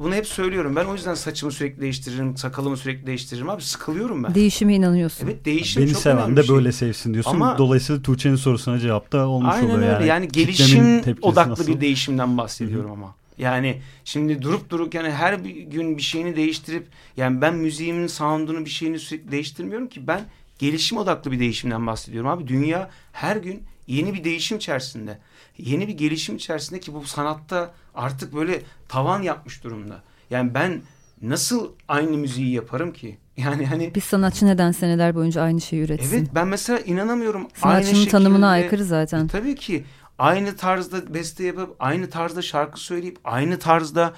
[0.00, 0.76] bunu hep söylüyorum.
[0.76, 3.50] Ben o yüzden saçımı sürekli değiştiririm, sakalımı sürekli değiştiririm.
[3.50, 4.34] Abi sıkılıyorum ben.
[4.34, 5.26] Değişime inanıyorsun.
[5.26, 6.56] Evet değişim Beni çok seven de şey.
[6.56, 7.30] böyle sevsin diyorsun.
[7.30, 9.78] Ama, Dolayısıyla Tuğçe'nin sorusuna cevap da olmuş aynen oluyor.
[9.78, 10.06] Aynen öyle.
[10.06, 11.66] Yani, yani gelişim odaklı nasıl?
[11.66, 12.98] bir değişimden bahsediyorum Hı-hı.
[12.98, 13.14] ama.
[13.38, 18.70] Yani şimdi durup dururken her bir gün bir şeyini değiştirip yani ben müziğimin sound'unu bir
[18.70, 20.20] şeyini sürekli değiştirmiyorum ki ben
[20.58, 22.48] gelişim odaklı bir değişimden bahsediyorum abi.
[22.48, 25.18] Dünya her gün yeni bir değişim içerisinde.
[25.58, 30.02] Yeni bir gelişim içerisinde ki bu sanatta artık böyle tavan yapmış durumda.
[30.30, 30.82] Yani ben
[31.22, 33.18] nasıl aynı müziği yaparım ki?
[33.36, 36.16] Yani hani bir sanatçı neden seneler boyunca aynı şeyi üretsin?
[36.18, 37.42] Evet ben mesela inanamıyorum.
[37.54, 39.24] Sanatçının aynı şekilde, tanımına aykırı zaten.
[39.24, 39.84] E, tabii ki
[40.18, 44.14] aynı tarzda beste yapıp aynı tarzda şarkı söyleyip aynı tarzda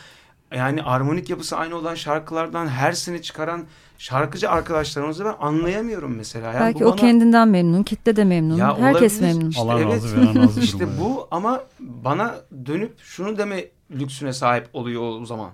[0.55, 3.65] yani armonik yapısı aynı olan şarkılardan her sene çıkaran
[3.99, 6.47] şarkıcı arkadaşlarımızı ben anlayamıyorum mesela.
[6.47, 6.97] Yani Belki o bana...
[6.97, 9.35] kendinden memnun, kitle de memnun, ya herkes olabilir.
[9.35, 9.51] memnun.
[9.51, 12.35] İşte Allah evet, razı veren razı İşte bu ama bana
[12.67, 15.51] dönüp şunu deme lüksüne sahip oluyor o zaman.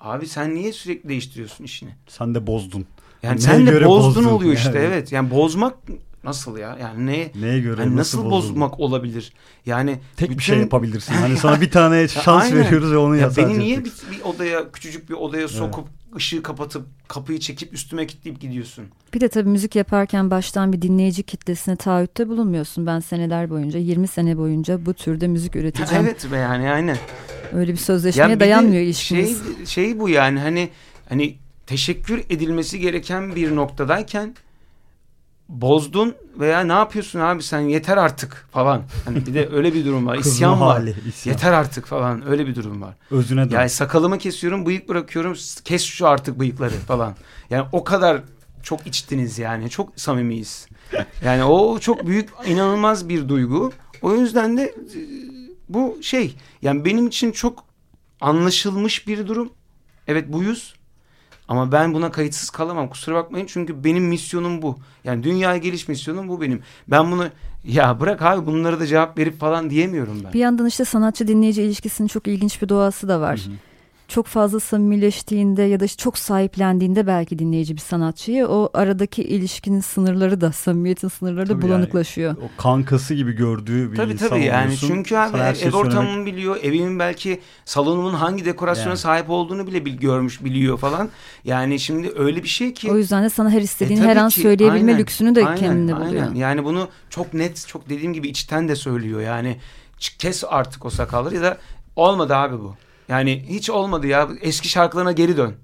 [0.00, 1.90] Abi sen niye sürekli değiştiriyorsun işini?
[2.08, 2.86] Sen de bozdun.
[3.22, 4.78] Yani, sen de bozdun, bozdun oluyor işte yani.
[4.78, 5.12] evet.
[5.12, 5.74] Yani bozmak
[6.26, 6.76] Nasıl ya?
[6.80, 7.30] Yani ne?
[7.40, 7.80] Neye göre?
[7.80, 9.32] Yani nasıl, nasıl bozmak olabilir?
[9.66, 10.38] Yani tek bütün...
[10.38, 11.14] bir şey yapabilirsin.
[11.14, 15.10] Hani sana bir tane şans veriyoruz ve onu ya Beni niye bir, bir odaya küçücük
[15.10, 16.16] bir odaya sokup evet.
[16.16, 18.84] ışığı kapatıp kapıyı çekip üstüme kilitleyip gidiyorsun?
[19.14, 22.86] Bir de tabii müzik yaparken baştan bir dinleyici kitlesine taahhütte bulunmuyorsun.
[22.86, 26.04] Ben seneler boyunca 20 sene boyunca bu türde müzik üreteceğim.
[26.04, 26.98] evet be yani aynen.
[27.52, 29.42] Öyle bir sözleşmeye ya dayanmıyor ilişkimiz.
[29.56, 30.68] Şey, şey bu yani hani
[31.08, 31.36] hani
[31.66, 34.34] teşekkür edilmesi gereken bir noktadayken
[35.48, 38.82] bozdun veya ne yapıyorsun abi sen yeter artık falan.
[39.04, 40.16] Hani bir de öyle bir durum var.
[40.18, 40.78] İsyan var.
[40.78, 41.32] Hali, isyan.
[41.32, 42.94] Yeter artık falan öyle bir durum var.
[43.10, 43.54] Özüne dön.
[43.54, 47.14] Yani sakalımı kesiyorum bıyık bırakıyorum kes şu artık bıyıkları falan.
[47.50, 48.22] Yani o kadar
[48.62, 50.68] çok içtiniz yani çok samimiyiz.
[51.24, 53.72] Yani o çok büyük inanılmaz bir duygu.
[54.02, 55.00] O yüzden de e,
[55.68, 57.64] bu şey yani benim için çok
[58.20, 59.52] anlaşılmış bir durum.
[60.06, 60.75] Evet buyuz
[61.48, 64.78] ama ben buna kayıtsız kalamam kusura bakmayın çünkü benim misyonum bu.
[65.04, 66.62] Yani dünyaya geliş misyonum bu benim.
[66.88, 67.26] Ben bunu
[67.64, 70.32] ya bırak abi bunları da cevap verip falan diyemiyorum ben.
[70.32, 73.38] Bir yandan işte sanatçı dinleyici ilişkisinin çok ilginç bir doğası da var.
[73.38, 73.54] Hı hı.
[74.08, 79.80] Çok fazla samimileştiğinde ya da işte çok sahiplendiğinde belki dinleyici bir sanatçıyı o aradaki ilişkinin
[79.80, 82.28] sınırları da samimiyetin sınırları da bulanıklaşıyor.
[82.28, 85.72] Yani, o kankası gibi gördüğü bir tabii, insan Tabii yani çünkü abi ev, şey ev
[85.72, 86.56] ortamımı biliyor.
[86.62, 88.98] Evimin belki salonumun hangi dekorasyona yani.
[88.98, 91.08] sahip olduğunu bile bil, görmüş biliyor falan.
[91.44, 92.92] Yani şimdi öyle bir şey ki.
[92.92, 95.60] O yüzden de sana her istediğin e, her an ki, söyleyebilme aynen, lüksünü de aynen,
[95.60, 96.08] kendinde aynen.
[96.08, 96.34] buluyor.
[96.34, 99.20] Yani bunu çok net çok dediğim gibi içten de söylüyor.
[99.20, 99.56] Yani
[99.98, 101.58] kes artık o sakalları ya da
[101.96, 102.74] olmadı abi bu.
[103.08, 105.54] Yani hiç olmadı ya eski şarkılarına geri dön.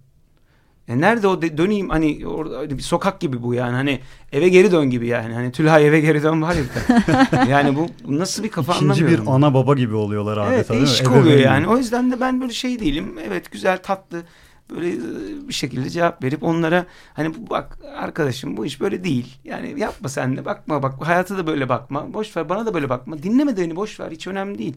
[0.89, 4.01] E nerede o de, döneyim hani orada hani bir sokak gibi bu yani hani
[4.33, 8.43] eve geri dön gibi yani hani Tülay eve geri dön var ya yani bu nasıl
[8.43, 9.27] bir kafa İkinci anlamıyorum.
[9.27, 11.21] bir ana baba gibi oluyorlar adeta evet, değil mi?
[11.21, 14.23] oluyor yani o yüzden de ben böyle şey değilim evet güzel tatlı
[14.71, 19.39] böyle e, bir şekilde cevap verip onlara hani bak arkadaşım bu iş böyle değil.
[19.45, 22.15] Yani yapma sen de bakma bak hayata da böyle bakma.
[22.15, 23.23] Boş ver bana da böyle bakma.
[23.23, 24.77] Dinleme de beni boş ver hiç önemli değil.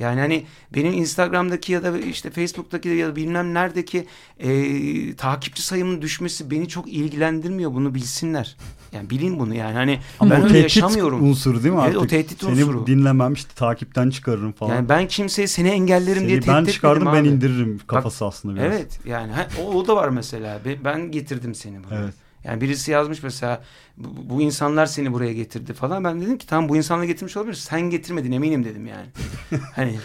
[0.00, 4.06] Yani hani benim Instagram'daki ya da işte Facebook'taki ya da bilmem neredeki
[4.38, 7.74] e, takipçi sayımının düşmesi beni çok ilgilendirmiyor.
[7.74, 8.56] Bunu bilsinler.
[8.92, 9.74] Yani bilin bunu yani.
[9.74, 11.28] Hani Ama ben öyle yaşamıyorum.
[11.28, 12.02] unsuru değil mi evet, artık?
[12.02, 12.86] o tehdit seni unsuru.
[12.86, 14.74] dinlemem işte takipten çıkarırım falan.
[14.74, 18.54] Yani ben kimseye seni engellerim seni diye tehdit ben çıkardım ben indiririm kafası Bak, aslında
[18.54, 18.66] biraz.
[18.66, 19.32] Evet yani
[19.62, 20.60] o, o da var mesela.
[20.84, 22.02] Ben getirdim seni buraya.
[22.02, 22.14] Evet.
[22.44, 23.62] Yani birisi yazmış mesela
[23.96, 26.04] bu, bu insanlar seni buraya getirdi falan.
[26.04, 27.54] Ben dedim ki tamam bu insanları getirmiş olabilir.
[27.54, 29.06] Sen getirmedin eminim dedim yani.
[29.74, 29.98] hani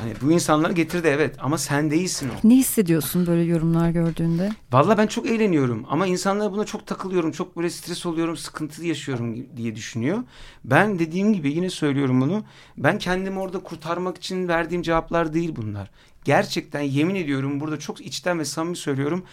[0.00, 2.48] Hani bu insanlar getirdi evet ama sen değilsin o.
[2.48, 4.52] Ne hissediyorsun böyle yorumlar gördüğünde?
[4.72, 7.32] Valla ben çok eğleniyorum ama insanlara buna çok takılıyorum.
[7.32, 10.18] Çok böyle stres oluyorum, sıkıntı yaşıyorum diye düşünüyor.
[10.64, 12.44] Ben dediğim gibi yine söylüyorum bunu.
[12.76, 15.90] Ben kendimi orada kurtarmak için verdiğim cevaplar değil bunlar.
[16.24, 19.24] Gerçekten yemin ediyorum burada çok içten ve samimi söylüyorum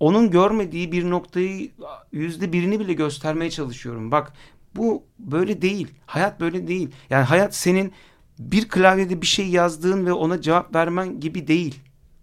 [0.00, 1.70] onun görmediği bir noktayı
[2.12, 4.10] yüzde birini bile göstermeye çalışıyorum.
[4.10, 4.32] Bak
[4.76, 5.88] bu böyle değil.
[6.06, 6.90] Hayat böyle değil.
[7.10, 7.92] Yani hayat senin
[8.38, 11.80] bir klavyede bir şey yazdığın ve ona cevap vermen gibi değil.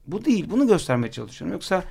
[0.08, 0.50] Bu değil.
[0.50, 1.54] Bunu göstermeye çalışıyorum.
[1.54, 1.84] Yoksa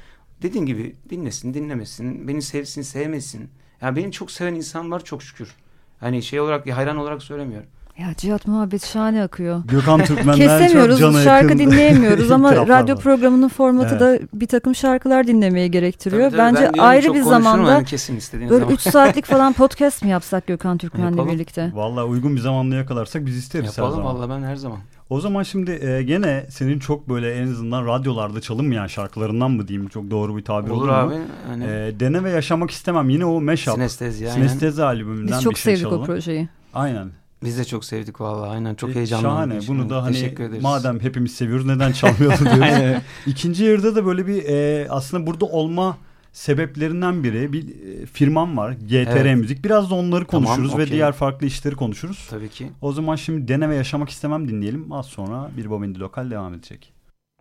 [0.43, 3.51] dediğin gibi dinlesin, dinlemesin, beni sevsin, sevmesin.
[3.81, 5.55] Yani beni çok seven insan var çok şükür.
[6.01, 7.69] Hani şey olarak hayran olarak söylemiyorum.
[7.99, 9.63] Ya Cihat muhabbet şahane akıyor.
[9.65, 11.59] Gökhan Türkmen'den Kesemiyoruz, çok şarkı yakın.
[11.59, 13.03] dinleyemiyoruz ama radyo var.
[13.03, 14.01] programının formatı evet.
[14.01, 16.31] da bir takım şarkılar dinlemeye gerektiriyor.
[16.31, 18.75] Tabii, tabii, Bence ayrı bir zamanda yani kesin böyle zaman.
[18.75, 21.71] 3 saatlik falan podcast mi yapsak Gökhan Türkmen'le birlikte?
[21.75, 24.79] Valla uygun bir zamanda yakalarsak biz isteriz Yapalım valla ben her zaman.
[25.11, 29.89] O zaman şimdi e, gene senin çok böyle en azından radyolarda çalınmayan şarkılarından mı diyeyim
[29.89, 31.15] çok doğru bir tabir olur, olur abi.
[31.49, 31.65] Hani...
[31.65, 33.75] E, dene ve yaşamak istemem yine o meşap.
[33.75, 34.29] Sinestezi.
[34.29, 36.03] Sinestezi albümünden Biz çok bir şey sevdik çalalım.
[36.03, 36.49] o projeyi.
[36.75, 37.11] Aynen.
[37.45, 39.63] Biz de çok sevdik vallahi aynen çok e, heyecanlandık.
[39.63, 43.03] Şahane bunu da hani madem hepimiz seviyoruz neden çalmıyoruz diyoruz.
[43.27, 45.99] İkinci yarıda da böyle bir e, aslında burada olma
[46.33, 49.37] sebeplerinden biri bir e, firmam var GTR evet.
[49.37, 49.65] Müzik.
[49.65, 52.27] Biraz da onları konuşuruz tamam, ve diğer farklı işleri konuşuruz.
[52.31, 52.71] Tabii ki.
[52.81, 54.93] O zaman şimdi Dene ve Yaşamak istemem dinleyelim.
[54.93, 56.93] Az sonra bir Bobindi Lokal devam edecek.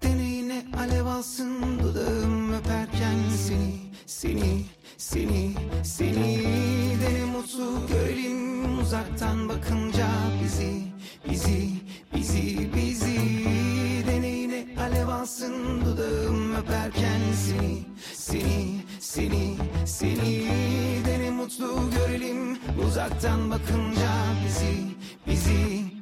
[0.04, 3.74] Deneyine alev alsın dudağım öperken seni,
[4.06, 4.66] seni,
[4.98, 5.54] seni,
[5.84, 6.44] seni.
[7.02, 10.08] Dene mutlu görelim uzaktan bakınca
[10.44, 10.84] bizi,
[11.30, 11.70] bizi,
[12.16, 13.20] bizi, bizi.
[14.08, 20.48] Deneyine alev alsın dudağım öperken seni, seni, seni, seni.
[21.06, 24.12] Dene mutlu görelim uzaktan bakınca
[24.46, 24.96] bizi,
[25.28, 25.95] bizi.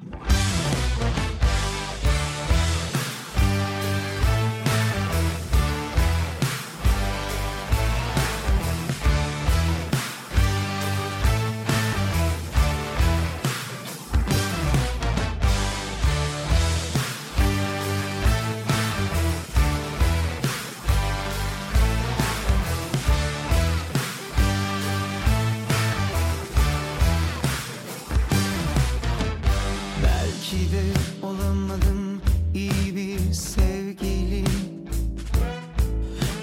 [31.34, 32.22] olamadım
[32.54, 34.46] iyi bir sevgilim.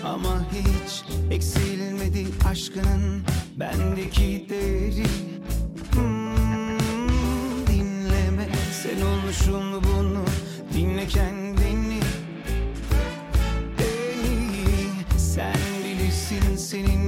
[0.05, 3.23] Ama hiç eksilmedi aşkının
[3.57, 5.05] bendeki değeri
[5.93, 6.79] hmm,
[7.67, 8.49] Dinleme.
[8.83, 10.25] Sen olmuşum bunu.
[10.75, 12.01] Dinle kendini.
[13.79, 17.00] En iyi sen bilirsin senin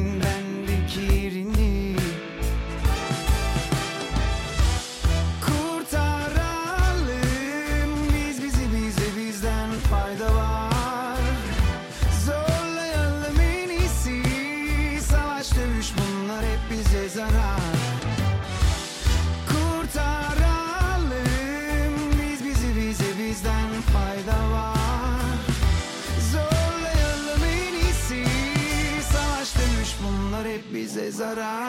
[31.12, 31.61] coisará.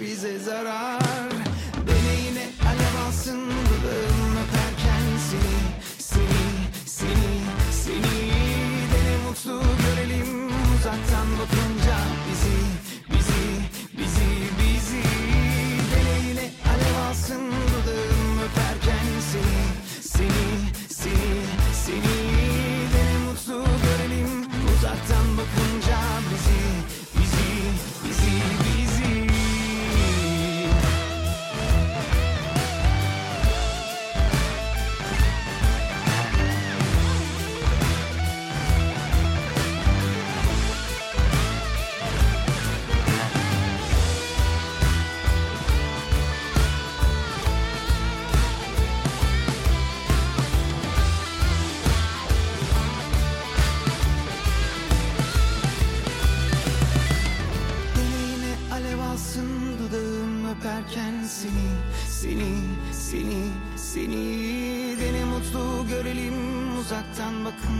[0.00, 1.32] bize zarar.
[1.86, 4.41] Beni yine alev alsın dudağımı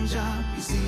[0.02, 0.22] bakınca
[0.56, 0.78] Bizi,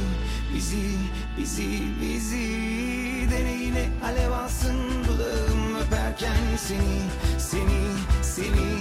[0.55, 0.99] bizi,
[1.39, 7.01] bizi, bizi Dene yine alev alsın dudağım öperken Seni,
[7.39, 7.81] seni,
[8.23, 8.74] seni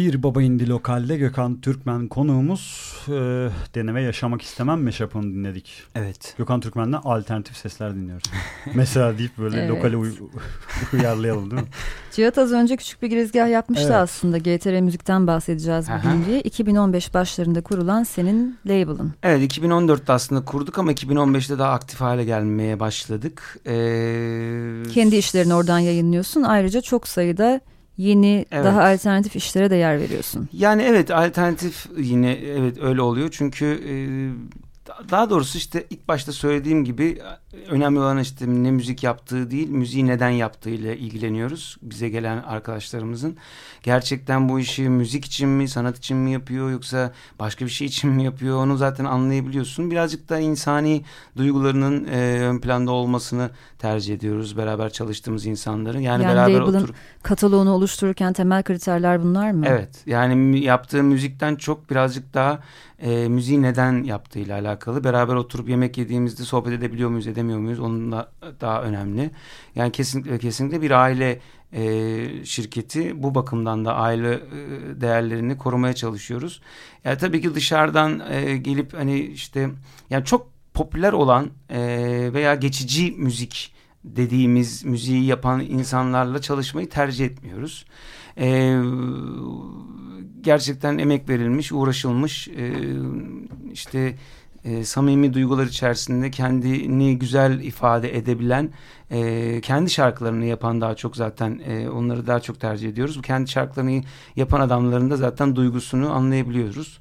[0.00, 3.12] Bir Baba İndi Lokal'de Gökhan Türkmen konuğumuz e,
[3.74, 5.82] Deneme Yaşamak İstemem meşapını dinledik.
[5.94, 6.34] Evet.
[6.38, 8.24] Gökhan Türkmen'den alternatif sesler dinliyoruz.
[8.74, 9.70] Mesela deyip böyle Evet.
[9.70, 10.14] lokale uy-
[10.92, 11.68] uyarlayalım değil mi?
[12.12, 13.96] Cihat az önce küçük bir girizgah yapmıştı Evet.
[13.96, 14.38] aslında.
[14.38, 15.98] GTR Müzik'ten bahsedeceğiz Aha.
[16.04, 16.40] bugün diye.
[16.40, 19.12] 2015 başlarında kurulan senin label'ın.
[19.22, 23.58] Evet 2014'te aslında kurduk ama 2015'te daha aktif hale gelmeye başladık.
[23.66, 26.42] Ee, Kendi işlerini oradan yayınlıyorsun.
[26.42, 27.60] Ayrıca çok sayıda
[28.00, 28.64] yeni, Evet.
[28.64, 30.48] daha alternatif işlere de yer veriyorsun.
[30.52, 33.94] Yani evet alternatif yine evet öyle oluyor çünkü e,
[35.10, 37.22] daha doğrusu işte ilk başta söylediğim gibi
[37.68, 43.36] önemli olan işte ne müzik yaptığı değil müziği neden yaptığıyla ilgileniyoruz bize gelen arkadaşlarımızın.
[43.82, 48.10] Gerçekten bu işi müzik için mi sanat için mi yapıyor yoksa başka bir şey için
[48.10, 49.90] mi yapıyor onu zaten anlayabiliyorsun.
[49.90, 51.04] Birazcık da insani
[51.36, 56.00] duygularının e, ön planda olmasını tercih ediyoruz beraber çalıştığımız insanların.
[56.00, 59.64] Yani, Yani beraber oturup Kataloğunu oluştururken temel kriterler bunlar mı?
[59.68, 62.60] Evet yani yaptığı müzikten çok birazcık daha
[62.98, 64.69] e, müziği neden yaptığıyla alakalı.
[65.04, 69.30] Beraber oturup yemek yediğimizde sohbet edebiliyor muyuz edemiyor muyuz onun da daha önemli.
[69.74, 71.40] Yani kesinlikle kesinlikle bir aile
[71.72, 74.40] e, şirketi bu bakımdan da aile e,
[75.00, 76.60] değerlerini korumaya çalışıyoruz.
[77.04, 79.70] Yani tabii ki dışarıdan e, gelip hani işte
[80.10, 81.80] yani çok popüler olan e,
[82.32, 87.86] veya geçici müzik dediğimiz müziği yapan insanlarla çalışmayı tercih etmiyoruz.
[88.38, 88.80] Ee,
[90.40, 92.72] gerçekten emek verilmiş, uğraşılmış, e,
[93.72, 94.16] işte
[94.64, 98.70] e, samimi duygular içerisinde kendini güzel ifade edebilen,
[99.10, 103.18] e, kendi şarkılarını yapan daha çok zaten e, onları daha çok tercih ediyoruz.
[103.18, 104.02] Bu kendi şarkılarını
[104.36, 106.98] yapan adamların da zaten duygusunu anlayabiliyoruz.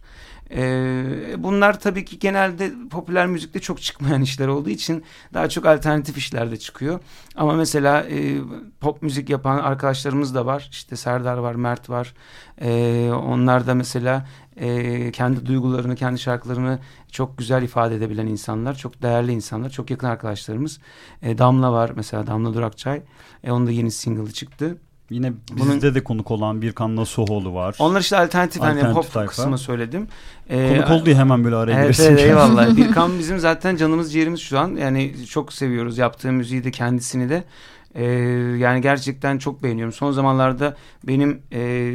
[0.51, 6.17] Ee, bunlar tabii ki genelde popüler müzikte çok çıkmayan işler olduğu için daha çok alternatif
[6.17, 6.99] işlerde çıkıyor.
[7.35, 8.37] Ama mesela e,
[8.79, 10.67] pop müzik yapan arkadaşlarımız da var.
[10.71, 12.13] İşte Serdar var, Mert var.
[12.61, 16.79] Ee, onlar da mesela e, kendi duygularını, kendi şarkılarını
[17.11, 18.75] çok güzel ifade edebilen insanlar.
[18.75, 20.79] Çok değerli insanlar, çok yakın arkadaşlarımız.
[21.21, 23.01] E, Damla var mesela, Damla Durakçay.
[23.43, 24.77] E, onun da yeni single'ı çıktı.
[25.09, 27.75] Yine Bunun- bizde de konuk olan Birkan Nasuhoğlu var.
[27.79, 29.29] Onlar işte alternatif, hani Alternatif pop tayfa.
[29.29, 30.07] kısmı söyledim.
[30.49, 32.11] Ee, Konuk oldu diye hemen böyle araya Evet, girersin.
[32.11, 32.75] evet eyvallah.
[32.77, 34.75] Birkan bizim zaten canımız ciğerimiz şu an.
[34.75, 37.43] Yani çok seviyoruz yaptığı müziği de kendisini de.
[37.95, 38.03] Ee,
[38.57, 39.93] yani gerçekten çok beğeniyorum.
[39.93, 40.75] Son zamanlarda
[41.07, 41.91] benim e,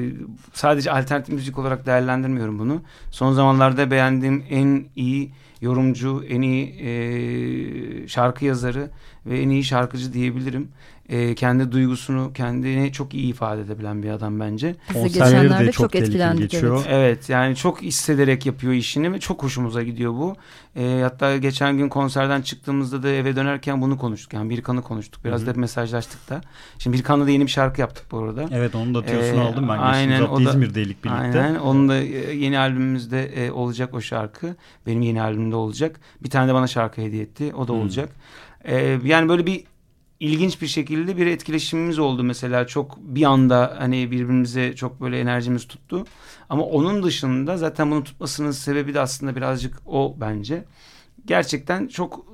[0.52, 2.82] sadece alternatif müzik olarak değerlendirmiyorum bunu.
[3.10, 8.90] Son zamanlarda beğendiğim en iyi yorumcu, en iyi e, şarkı yazarı
[9.26, 10.68] ve en iyi şarkıcı diyebilirim.
[11.08, 14.74] E, kendi duygusunu kendini çok iyi ifade edebilen bir adam bence.
[14.92, 16.50] Konserleri de geçenlerde çok çok, etkilendik.
[16.50, 16.84] geçiyor.
[16.88, 16.94] Evet.
[17.16, 20.36] Evet yani çok hissederek yapıyor işini ve çok hoşumuza gidiyor bu.
[20.76, 24.32] E, hatta geçen gün konserden çıktığımızda da eve dönerken bunu konuştuk.
[24.32, 25.24] Yani Birkan'ı konuştuk.
[25.24, 25.58] Biraz Hı da hı.
[25.58, 26.40] mesajlaştık da.
[26.78, 28.48] Şimdi Birkan'la da yeni bir şarkı yaptık bu arada.
[28.52, 29.78] Evet onun da tiyosunu Ee, aldım ben.
[29.78, 31.20] aynen, o da- İzmir'deydik birlikte.
[31.40, 31.54] Aynen.
[31.54, 34.56] Onun da e, yeni albümümüzde e, olacak o şarkı.
[34.86, 36.00] Benim yeni albümümde olacak.
[36.22, 37.52] Bir tane de bana şarkı hediye etti.
[37.54, 37.80] O da Hmm.
[37.80, 38.08] olacak.
[38.64, 39.64] E, yani böyle bir
[40.20, 42.66] ilginç bir şekilde bir etkileşimimiz oldu mesela.
[42.66, 46.04] Çok bir anda hani birbirimize çok böyle enerjimiz tuttu.
[46.48, 50.64] Ama onun dışında zaten bunun tutmasının sebebi de aslında birazcık o bence.
[51.26, 52.26] Gerçekten çok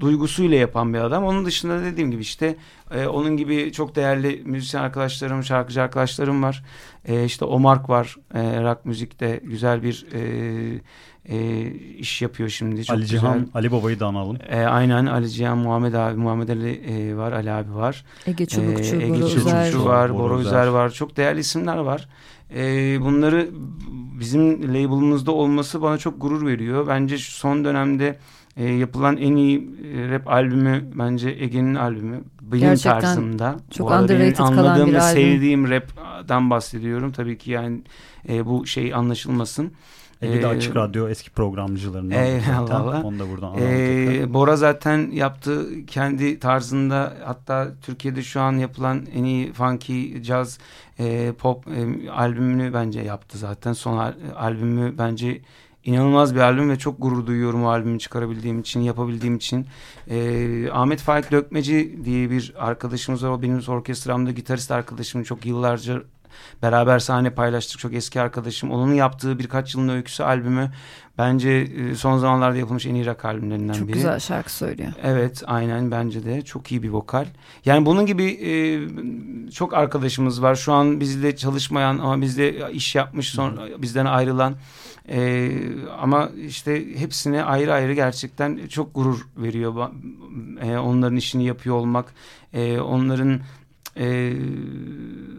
[0.00, 1.24] duygusuyla yapan bir adam.
[1.24, 2.56] Onun dışında dediğim gibi işte
[2.90, 6.64] e, onun gibi çok değerli müzisyen arkadaşlarım, şarkıcı arkadaşlarım var.
[7.04, 8.16] E, işte Omark var.
[8.34, 10.80] E, rock müzikte güzel bir e,
[11.30, 11.66] e,
[11.98, 12.84] iş yapıyor şimdi.
[12.84, 13.20] Çok Ali güzel.
[13.20, 14.38] Cihan, Ali Baba'yı da analım.
[14.48, 18.04] E, aynen Ali Cihan, Muhammed abi, Muhammed Ali e, var, Ali abi var.
[18.26, 19.70] Ege Çubukçu, Ee, Ege Bora Çubukçu.
[19.70, 19.84] Çubukçu.
[19.84, 20.46] var, Özer.
[20.46, 20.90] Özer var.
[20.90, 22.08] Çok değerli isimler var.
[22.54, 22.62] E,
[23.00, 23.48] bunları
[24.20, 26.86] bizim label'ımızda olması bana çok gurur veriyor.
[26.86, 28.18] Bence şu son dönemde
[28.56, 32.20] e, yapılan en iyi e, rap albümü bence Ege'nin albümü.
[32.42, 33.56] Benim Gerçekten tarzımda.
[33.70, 35.00] Çok underrated kalan bir albüm.
[35.00, 37.12] sevdiğim rap'dan bahsediyorum.
[37.12, 37.80] Tabii ki yani
[38.28, 39.72] e, bu şey anlaşılmasın.
[40.22, 42.24] Ege de Açık Radyo eski programcılarından.
[42.24, 43.04] Eyvallah.
[43.04, 49.24] Onu da buradan ee, Bora zaten yaptığı kendi tarzında hatta Türkiye'de şu an yapılan en
[49.24, 50.58] iyi funky, jazz,
[50.98, 53.72] e, pop e, albümünü bence yaptı zaten.
[53.72, 55.40] Son al, albümü bence
[55.84, 59.66] inanılmaz bir albüm ve çok gurur duyuyorum o albümü çıkarabildiğim için, yapabildiğim için.
[60.10, 63.30] Ee, Ahmet Faik Dökmeci diye bir arkadaşımız var.
[63.30, 65.22] O benim orkestramda gitarist arkadaşım.
[65.22, 66.02] Çok yıllarca
[66.62, 67.78] beraber sahne paylaştık.
[67.78, 68.70] Çok eski arkadaşım.
[68.70, 70.70] Onun yaptığı birkaç yılın öyküsü albümü
[71.18, 73.94] bence e, son zamanlarda yapılmış en iyi rock albümlerinden çok biri.
[73.94, 74.92] Çok güzel şarkı söylüyor.
[75.02, 76.42] Evet aynen bence de.
[76.42, 77.26] Çok iyi bir vokal.
[77.64, 78.50] Yani bunun gibi e,
[79.50, 80.54] çok arkadaşımız var.
[80.54, 84.54] Şu an bizle çalışmayan ama bizde iş yapmış sonra bizden ayrılan
[85.08, 85.50] ee,
[86.00, 89.90] ama işte hepsine ayrı ayrı gerçekten çok gurur veriyor.
[90.62, 92.14] Ee, onların işini yapıyor olmak,
[92.52, 93.40] ee, onların
[93.96, 94.32] e,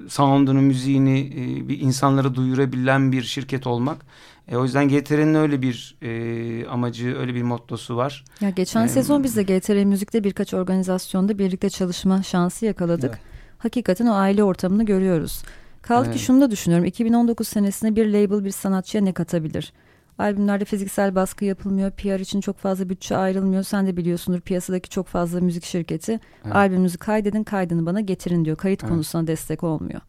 [0.09, 4.05] sound'unu, müziğini e, bir insanlara duyurabilen bir şirket olmak.
[4.47, 8.23] E, o yüzden GTR'nin öyle bir e, amacı, öyle bir mottosu var.
[8.41, 13.11] Ya geçen ee, sezon biz de GTR Müzik'te birkaç organizasyonda birlikte çalışma şansı yakaladık.
[13.13, 13.21] Evet.
[13.57, 15.43] Hakikaten o aile ortamını görüyoruz.
[15.81, 16.17] Kaldı evet.
[16.17, 16.85] ki şunu da düşünüyorum.
[16.85, 19.73] 2019 senesinde bir label bir sanatçıya ne katabilir?
[20.17, 21.91] Albümlerde fiziksel baskı yapılmıyor.
[21.91, 23.63] PR için çok fazla bütçe ayrılmıyor.
[23.63, 26.55] Sen de biliyorsundur piyasadaki çok fazla müzik şirketi evet.
[26.55, 28.57] albümünüzü kaydedin kaydını bana getirin diyor.
[28.57, 28.91] Kayıt evet.
[28.91, 30.01] konusuna destek olmuyor.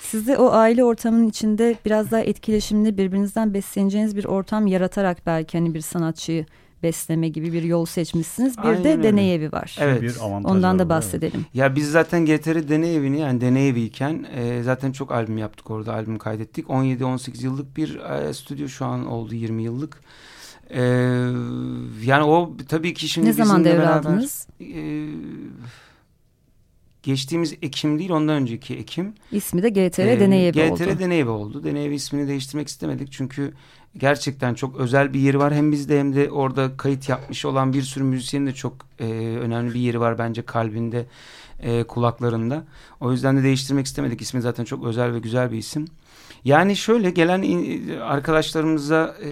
[0.00, 5.58] Siz de o aile ortamının içinde biraz daha etkileşimli birbirinizden besleneceğiniz bir ortam yaratarak belki
[5.58, 6.46] hani bir sanatçıyı
[6.82, 8.58] besleme gibi bir yol seçmişsiniz.
[8.58, 9.02] Bir Aynen de öyle.
[9.02, 9.76] deney evi var.
[9.80, 10.02] Evet.
[10.02, 11.40] Bir Ondan da bahsedelim.
[11.44, 11.54] Evet.
[11.54, 15.94] Ya biz zaten GTR deney evini yani deney eviyken e, zaten çok albüm yaptık orada
[15.94, 16.66] albüm kaydettik.
[16.66, 20.00] 17-18 yıllık bir e, stüdyo şu an oldu 20 yıllık.
[20.74, 20.80] Ee,
[22.04, 24.46] yani o tabii ki şimdi ne zaman devraldınız?
[24.60, 25.06] E,
[27.02, 29.14] geçtiğimiz Ekim değil ondan önceki Ekim.
[29.32, 30.84] İsmi de GTR ee, Deney Evi GTR oldu.
[30.84, 31.64] GTR Deney Evi oldu.
[31.64, 33.54] Deney Evi ismini değiştirmek istemedik çünkü
[33.96, 35.54] gerçekten çok özel bir yeri var.
[35.54, 39.74] Hem bizde hem de orada kayıt yapmış olan bir sürü müzisyenin de çok e, önemli
[39.74, 41.06] bir yeri var bence kalbinde,
[41.60, 42.64] e, kulaklarında.
[43.00, 44.20] O yüzden de değiştirmek istemedik.
[44.20, 45.88] İsmi zaten çok özel ve güzel bir isim.
[46.44, 47.42] Yani şöyle gelen
[48.00, 49.30] arkadaşlarımıza e,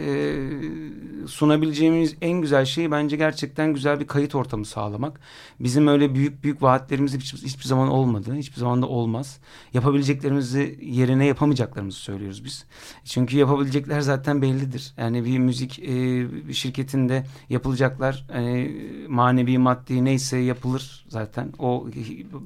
[1.27, 5.21] sunabileceğimiz en güzel şey bence gerçekten güzel bir kayıt ortamı sağlamak.
[5.61, 8.35] Bizim öyle büyük büyük vaatlerimiz hiçbir, hiçbir zaman olmadı.
[8.35, 9.39] Hiçbir zaman da olmaz.
[9.75, 12.65] Yapabileceklerimizi yerine yapamayacaklarımızı söylüyoruz biz.
[13.05, 14.95] Çünkü yapabilecekler zaten bellidir.
[14.97, 18.77] Yani bir müzik e, şirketinde yapılacaklar hani
[19.09, 21.53] manevi maddi neyse yapılır zaten.
[21.59, 21.87] O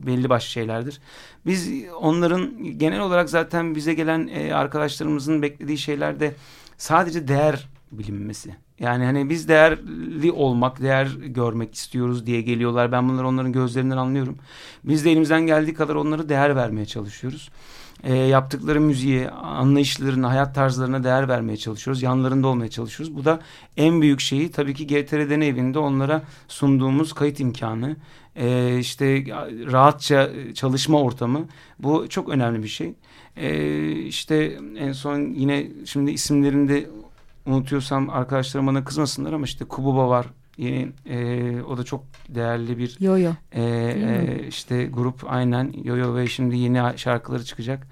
[0.07, 1.01] belli başlı şeylerdir.
[1.47, 6.35] Biz onların genel olarak zaten bize gelen e, arkadaşlarımızın beklediği şeyler de
[6.79, 8.55] sadece değer bilinmesi.
[8.81, 12.93] Yani hani biz değerli olmak, değer görmek istiyoruz diye geliyorlar.
[12.93, 14.37] Ben bunları onların gözlerinden anlıyorum.
[14.85, 17.51] Biz de elimizden geldiği kadar onlara değer vermeye çalışıyoruz.
[18.03, 22.03] E, yaptıkları müziğe, anlayışlarına, hayat tarzlarına değer vermeye çalışıyoruz.
[22.03, 23.17] Yanlarında olmaya çalışıyoruz.
[23.17, 23.41] Bu da
[23.77, 27.97] en büyük şeyi tabii ki GTR'den evinde onlara sunduğumuz kayıt imkanı.
[28.37, 29.25] E, işte
[29.73, 31.49] rahatça çalışma ortamı.
[31.79, 32.95] Bu çok önemli bir şey.
[33.37, 36.87] E, işte en son yine şimdi isimlerinde
[37.47, 40.27] unutuyorsam arkadaşlarım bana kızmasınlar ama işte Kububa var.
[40.59, 43.31] Yeni e, o da çok değerli bir yo yo.
[43.53, 47.87] E, e, işte grup aynen yo yo ve şimdi yeni şarkıları çıkacak.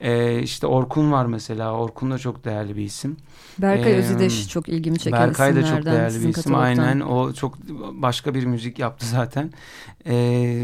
[0.00, 1.72] E, işte Orkun var mesela.
[1.72, 3.16] Orkun da çok değerli bir isim.
[3.58, 6.54] Berkay ee, Özdeş çok ilgimi çeken Berkay da çok değerli bir isim.
[6.54, 7.58] Aynen o çok
[7.92, 9.52] başka bir müzik yaptı zaten.
[10.04, 10.14] Ee,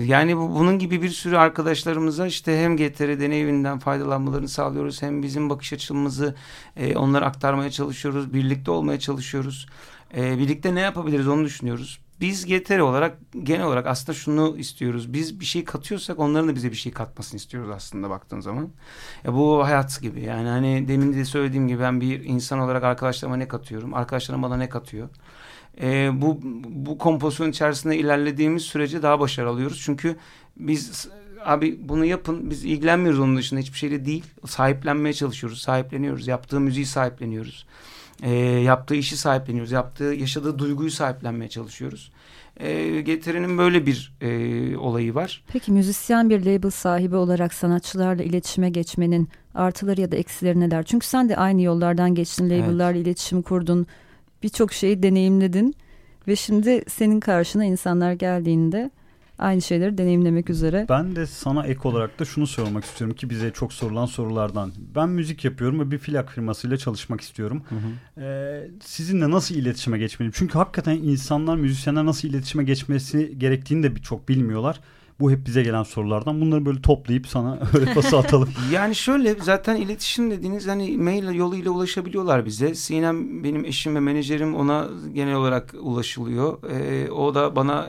[0.06, 5.02] yani bu, bunun gibi bir sürü arkadaşlarımıza işte hem GTR deney evinden faydalanmalarını sağlıyoruz.
[5.02, 6.34] Hem bizim bakış açımızı
[6.76, 8.34] e, onlara aktarmaya çalışıyoruz.
[8.34, 9.66] Birlikte olmaya çalışıyoruz.
[10.16, 15.12] E, birlikte ne yapabiliriz onu düşünüyoruz biz GTR olarak genel olarak aslında şunu istiyoruz.
[15.12, 18.68] Biz bir şey katıyorsak onların da bize bir şey katmasını istiyoruz aslında baktığın zaman.
[19.24, 20.20] Ya bu hayat gibi.
[20.20, 23.94] Yani hani demin de söylediğim gibi ben bir insan olarak arkadaşlarıma ne katıyorum?
[23.94, 25.08] Arkadaşlarım bana ne katıyor?
[25.80, 29.82] Ee, bu bu kompozisyon içerisinde ilerlediğimiz sürece daha başarılı alıyoruz.
[29.84, 30.16] Çünkü
[30.56, 31.08] biz
[31.44, 34.24] abi bunu yapın biz ilgilenmiyoruz onun dışında hiçbir şeyle değil.
[34.46, 35.60] Sahiplenmeye çalışıyoruz.
[35.60, 36.26] Sahipleniyoruz.
[36.26, 37.66] Yaptığı müziği sahipleniyoruz
[38.22, 39.72] e, yaptığı işi sahipleniyoruz.
[39.72, 42.12] Yaptığı, yaşadığı duyguyu sahiplenmeye çalışıyoruz.
[42.56, 45.44] E, Getirinin böyle bir e, olayı var.
[45.48, 50.82] Peki müzisyen bir label sahibi olarak sanatçılarla iletişime geçmenin artıları ya da eksileri neler?
[50.82, 53.06] Çünkü sen de aynı yollardan geçtin, label'larla evet.
[53.06, 53.86] iletişim kurdun,
[54.42, 55.74] birçok şeyi deneyimledin
[56.28, 58.90] ve şimdi senin karşına insanlar geldiğinde
[59.38, 60.86] aynı şeyleri deneyimlemek üzere.
[60.88, 64.72] Ben de sana ek olarak da şunu sormak istiyorum ki bize çok sorulan sorulardan.
[64.94, 67.62] Ben müzik yapıyorum ve bir plak firmasıyla çalışmak istiyorum.
[67.68, 68.24] Hı hı.
[68.24, 70.34] Ee, sizinle nasıl iletişime geçmeliyim?
[70.36, 74.80] Çünkü hakikaten insanlar müzisyenler nasıl iletişime geçmesi gerektiğini de çok bilmiyorlar.
[75.20, 76.40] Bu hep bize gelen sorulardan.
[76.40, 78.48] Bunları böyle toplayıp sana öyle pası atalım.
[78.72, 82.74] yani şöyle zaten iletişim dediğiniz hani mail yoluyla ulaşabiliyorlar bize.
[82.74, 86.58] Sinem benim eşim ve menajerim ona genel olarak ulaşılıyor.
[86.70, 87.88] Ee, o da bana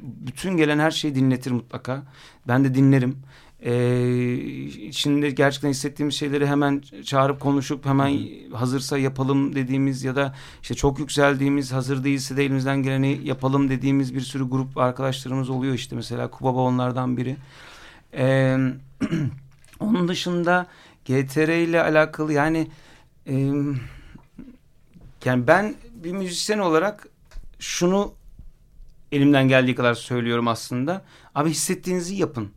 [0.00, 2.02] bütün gelen her şeyi dinletir mutlaka.
[2.48, 3.16] Ben de dinlerim
[3.64, 4.34] e,
[4.66, 8.18] içinde gerçekten hissettiğimiz şeyleri hemen çağırıp konuşup hemen
[8.52, 14.14] hazırsa yapalım dediğimiz ya da işte çok yükseldiğimiz hazır değilse de elimizden geleni yapalım dediğimiz
[14.14, 17.36] bir sürü grup arkadaşlarımız oluyor işte mesela Kubaba onlardan biri.
[18.16, 18.56] E,
[19.80, 20.66] onun dışında
[21.04, 22.68] GTR ile alakalı yani
[23.26, 23.34] e,
[25.24, 27.08] yani ben bir müzisyen olarak
[27.58, 28.12] şunu
[29.12, 31.04] elimden geldiği kadar söylüyorum aslında.
[31.34, 32.50] Abi hissettiğinizi yapın.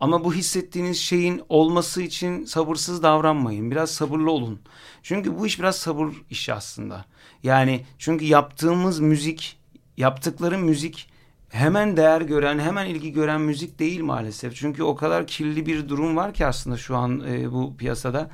[0.00, 3.70] Ama bu hissettiğiniz şeyin olması için sabırsız davranmayın.
[3.70, 4.60] Biraz sabırlı olun.
[5.02, 7.04] Çünkü bu iş biraz sabır işi aslında.
[7.42, 9.58] Yani çünkü yaptığımız müzik,
[9.96, 11.10] yaptıkları müzik
[11.54, 14.56] hemen değer gören, hemen ilgi gören müzik değil maalesef.
[14.56, 18.30] Çünkü o kadar kirli bir durum var ki aslında şu an e, bu piyasada.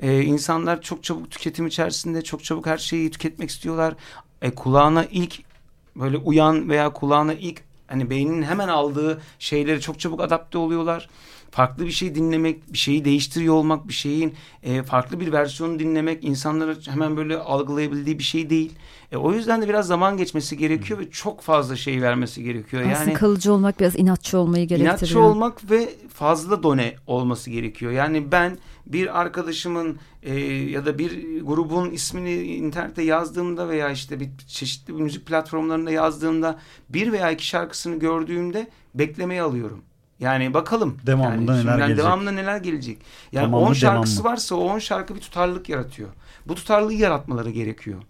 [0.00, 3.94] E, insanlar çok çabuk tüketim içerisinde, çok çabuk her şeyi tüketmek istiyorlar.
[4.42, 5.42] E, kulağına ilk
[5.96, 11.08] böyle uyan veya kulağına ilk Hani beynin hemen aldığı şeyleri çok çabuk adapte oluyorlar.
[11.50, 16.24] Farklı bir şey dinlemek, bir şeyi değiştiriyor olmak, bir şeyin e, farklı bir versiyonu dinlemek
[16.24, 18.72] insanlara hemen böyle algılayabildiği bir şey değil.
[19.12, 22.82] E, o yüzden de biraz zaman geçmesi gerekiyor ve çok fazla şey vermesi gerekiyor.
[22.82, 24.94] Aslında yani kalıcı olmak biraz inatçı olmayı gerektiriyor.
[24.94, 27.92] İnatçı olmak ve fazla done olması gerekiyor.
[27.92, 34.30] Yani ben bir arkadaşımın e, ya da bir grubun ismini internette yazdığımda veya işte bir
[34.46, 36.58] çeşitli müzik platformlarında yazdığımda
[36.88, 39.82] bir veya iki şarkısını gördüğümde beklemeye alıyorum.
[40.20, 40.96] Yani bakalım.
[41.06, 41.98] Devamında yani neler gelecek.
[41.98, 42.98] Devamında neler gelecek.
[43.32, 44.32] Yani 10 şarkısı devamlı.
[44.32, 46.08] varsa o 10 şarkı bir tutarlılık yaratıyor.
[46.46, 48.02] Bu tutarlılığı yaratmaları gerekiyor.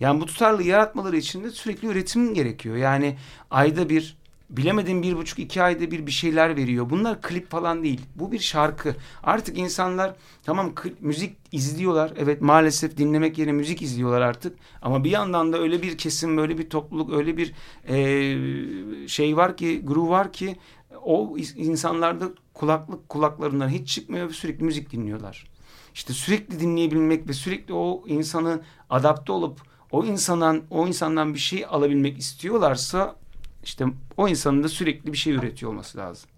[0.00, 2.76] Yani bu tutarlılığı yaratmaları için de sürekli üretim gerekiyor.
[2.76, 3.16] Yani
[3.50, 4.16] ayda bir
[4.50, 6.90] bilemediğim bir buçuk iki ayda bir bir şeyler veriyor.
[6.90, 8.00] Bunlar klip falan değil.
[8.14, 8.96] Bu bir şarkı.
[9.22, 12.12] Artık insanlar tamam müzik izliyorlar.
[12.16, 14.58] Evet maalesef dinlemek yerine müzik izliyorlar artık.
[14.82, 17.54] Ama bir yandan da öyle bir kesim, öyle bir topluluk, öyle bir
[17.88, 20.56] e, şey var ki, grup var ki
[21.04, 25.46] o insanlarda kulaklık kulaklarından hiç çıkmıyor ve sürekli müzik dinliyorlar.
[25.94, 29.60] İşte sürekli dinleyebilmek ve sürekli o insanı adapte olup
[29.96, 33.16] o insandan o insandan bir şey alabilmek istiyorlarsa
[33.64, 33.84] işte
[34.16, 36.28] o insanın da sürekli bir şey üretiyor olması lazım.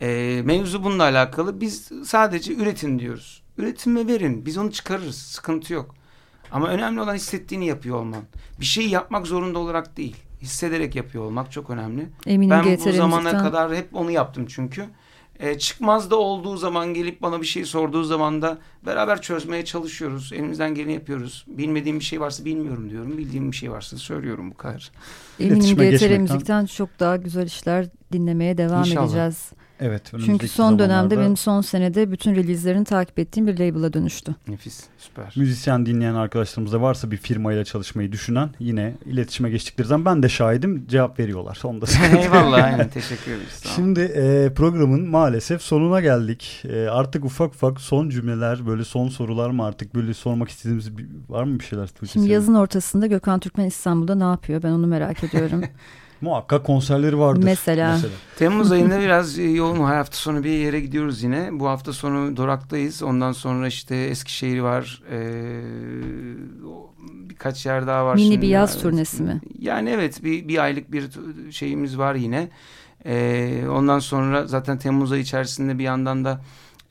[0.00, 1.60] E, mevzu bununla alakalı.
[1.60, 3.42] Biz sadece üretin diyoruz.
[3.58, 4.46] Üretime verin.
[4.46, 5.16] Biz onu çıkarırız.
[5.16, 5.94] Sıkıntı yok.
[6.50, 8.22] Ama önemli olan hissettiğini yapıyor olman.
[8.60, 10.16] Bir şeyi yapmak zorunda olarak değil.
[10.42, 12.08] Hissederek yapıyor olmak çok önemli.
[12.26, 14.86] Eminim ben bu zamana kadar hep onu yaptım çünkü.
[15.40, 20.32] E, çıkmaz da olduğu zaman gelip bana bir şey sorduğu zaman da beraber çözmeye çalışıyoruz.
[20.32, 21.44] Elimizden geleni yapıyoruz.
[21.48, 23.18] Bilmediğim bir şey varsa bilmiyorum diyorum.
[23.18, 24.90] Bildiğim bir şey varsa söylüyorum bu kadar.
[25.40, 29.04] Eminim GTR Müzik'ten çok daha güzel işler dinlemeye devam İnşallah.
[29.04, 29.50] edeceğiz.
[29.80, 30.12] Evet.
[30.24, 30.88] Çünkü son zamanlarda...
[30.88, 34.34] dönemde benim son senede bütün release'lerini takip ettiğim bir label'a dönüştü.
[34.48, 35.32] Nefis, süper.
[35.36, 40.86] Müzisyen dinleyen arkadaşlarımızda varsa bir firmayla çalışmayı düşünen yine iletişime geçtikleri zaman ben de şahidim
[40.86, 41.60] cevap veriyorlar.
[41.64, 41.86] Onu da
[42.18, 43.60] Eyvallah aynen teşekkür ederiz.
[43.62, 43.76] Tamam.
[43.76, 46.62] Şimdi e, programın maalesef sonuna geldik.
[46.68, 51.06] E, artık ufak ufak son cümleler böyle son sorular mı artık böyle sormak istediğimiz bir,
[51.28, 51.88] var mı bir şeyler?
[52.12, 55.62] Şimdi yazın ortasında Gökhan Türkmen İstanbul'da ne yapıyor ben onu merak ediyorum.
[56.20, 57.44] Muhakkak konserleri vardır.
[57.44, 57.92] Mesela.
[57.92, 58.12] Mesela.
[58.38, 61.48] Temmuz ayında biraz yoğun her hafta sonu bir yere gidiyoruz yine.
[61.52, 63.02] Bu hafta sonu Dorak'tayız.
[63.02, 65.02] Ondan sonra işte Eskişehir var.
[65.10, 65.60] Ee,
[67.28, 68.14] birkaç yer daha var.
[68.14, 69.40] Mini bir yaz turnesi mi?
[69.58, 71.10] Yani evet bir, bir aylık bir
[71.50, 72.48] şeyimiz var yine.
[73.04, 76.40] Ee, ondan sonra zaten Temmuz ayı içerisinde bir yandan da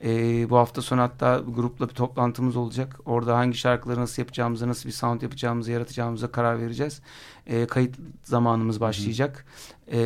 [0.04, 0.10] e,
[0.50, 3.00] bu hafta sonu hatta grupla bir toplantımız olacak.
[3.04, 7.02] Orada hangi şarkıları nasıl yapacağımıza, nasıl bir sound yapacağımıza, yaratacağımıza karar vereceğiz.
[7.48, 9.44] E, kayıt zamanımız başlayacak.
[9.86, 10.00] E,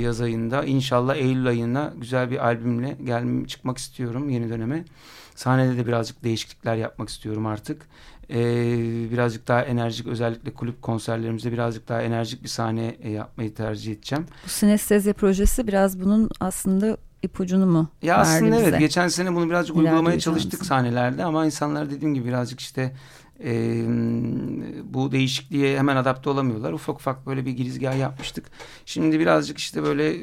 [0.00, 0.64] yaz ayında.
[0.64, 4.84] İnşallah Eylül ayına güzel bir albümle gel çıkmak istiyorum yeni döneme.
[5.34, 7.82] Sahnede de birazcık değişiklikler yapmak istiyorum artık.
[8.30, 13.92] Ee, birazcık daha enerjik özellikle kulüp konserlerimizde birazcık daha enerjik bir sahne e, yapmayı tercih
[13.92, 14.26] edeceğim.
[14.44, 18.64] Bu sinestezya projesi biraz bunun aslında ipucunu mu Ya aslında bize?
[18.68, 22.92] evet geçen sene bunu birazcık uygulamaya çalıştık sahnelerde ama insanlar dediğim gibi birazcık işte
[23.44, 23.84] e,
[24.84, 26.72] bu değişikliğe hemen adapte olamıyorlar.
[26.72, 28.50] Ufak ufak böyle bir girizgah yapmıştık.
[28.86, 30.16] Şimdi birazcık işte böyle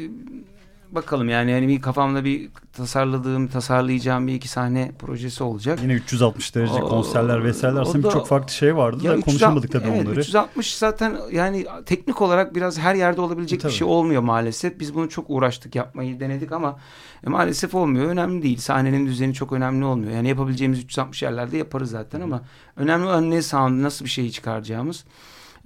[0.95, 5.79] bakalım yani yani bir kafamda bir tasarladığım, tasarlayacağım bir iki sahne projesi olacak.
[5.81, 9.87] Yine 360 derece o, konserler vesaireler aslında birçok farklı şey vardı da 360, konuşamadık tabii
[9.87, 10.19] evet, onları.
[10.19, 13.71] 360 zaten yani teknik olarak biraz her yerde olabilecek tabii.
[13.71, 14.79] bir şey olmuyor maalesef.
[14.79, 16.79] Biz bunu çok uğraştık yapmayı denedik ama
[17.27, 18.05] e, maalesef olmuyor.
[18.05, 18.57] Önemli değil.
[18.57, 20.11] Sahnenin düzeni çok önemli olmuyor.
[20.11, 22.41] Yani yapabileceğimiz 360 yerlerde yaparız zaten ama
[22.75, 25.05] önemli olan ne sound, nasıl bir şeyi çıkaracağımız.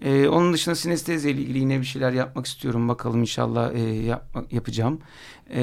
[0.02, 2.88] Ee, onun dışında sinestezi ile ilgili yine bir şeyler yapmak istiyorum.
[2.88, 5.00] Bakalım inşallah e, yapma, yapacağım.
[5.54, 5.60] Ee,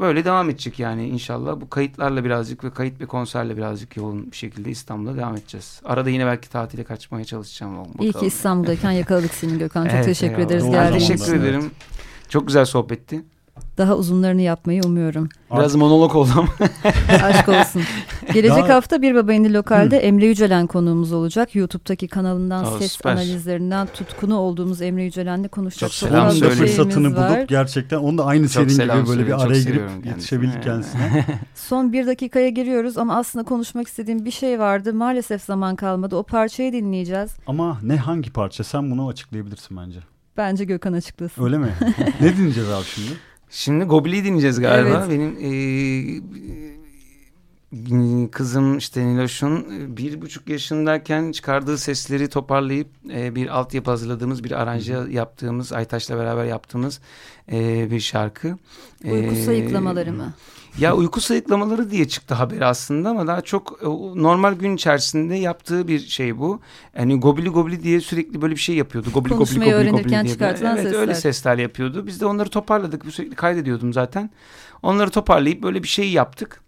[0.00, 1.60] böyle devam edecek yani inşallah.
[1.60, 5.80] Bu kayıtlarla birazcık ve kayıt ve konserle birazcık yoğun bir şekilde İstanbul'da devam edeceğiz.
[5.84, 7.78] Arada yine belki tatile kaçmaya çalışacağım.
[7.78, 7.94] Bakalım.
[8.00, 9.84] İyi ki İstanbul'dayken yakaladık seni Gökhan.
[9.84, 11.16] Çok evet, teşekkür ederiz geldiğin için.
[11.16, 11.70] Teşekkür ederim.
[12.28, 13.22] Çok güzel sohbetti.
[13.78, 15.28] Daha uzunlarını yapmayı umuyorum.
[15.54, 16.48] Biraz monolog oldum.
[17.22, 17.82] Aşk olsun.
[18.34, 18.74] Gelecek Daha...
[18.74, 20.00] hafta Bir Baba İndi Lokal'de Hı.
[20.00, 21.54] Emre Yücelen konuğumuz olacak.
[21.54, 23.12] YouTube'daki kanalından Aa, ses süper.
[23.12, 25.90] analizlerinden tutkunu olduğumuz Emre Yücelen'le konuşacak.
[25.90, 26.54] Çok selam söyle.
[26.54, 27.38] fırsatını var.
[27.38, 31.26] bulup gerçekten onu da aynı Çok senin gibi böyle bir araya girip yetişebildik kendisine.
[31.54, 34.94] Son bir dakikaya giriyoruz ama aslında konuşmak istediğim bir şey vardı.
[34.94, 36.16] Maalesef zaman kalmadı.
[36.16, 37.30] O parçayı dinleyeceğiz.
[37.46, 38.64] Ama ne hangi parça?
[38.64, 39.98] Sen bunu açıklayabilirsin bence.
[40.36, 41.44] Bence Gökhan açıklasın.
[41.44, 41.68] Öyle mi?
[42.20, 43.10] ne dinleyeceğiz abi şimdi?
[43.50, 45.06] Şimdi Gobli dinleyeceğiz galiba.
[45.08, 45.10] Evet.
[45.10, 45.48] Benim e,
[48.30, 54.98] kızım işte Niloş'un bir buçuk yaşındayken çıkardığı sesleri toparlayıp e, bir altyapı hazırladığımız bir aranje
[55.10, 57.00] yaptığımız Aytaş'la beraber yaptığımız
[57.52, 58.56] e, bir şarkı.
[59.04, 60.32] Uyku sayıklamaları mı?
[60.78, 63.86] Ya uyku sayıklamaları diye çıktı haber aslında ama daha çok e,
[64.22, 66.60] normal gün içerisinde yaptığı bir şey bu.
[66.98, 69.10] Yani gobili gobili diye sürekli böyle bir şey yapıyordu.
[69.14, 70.28] Gobili gobili gobili gobili diye.
[70.28, 71.00] çıkartılan evet, sesler.
[71.00, 72.06] öyle sesler yapıyordu.
[72.06, 73.04] Biz de onları toparladık.
[73.10, 74.30] Sürekli kaydediyordum zaten.
[74.82, 76.60] Onları toparlayıp böyle bir şey yaptık.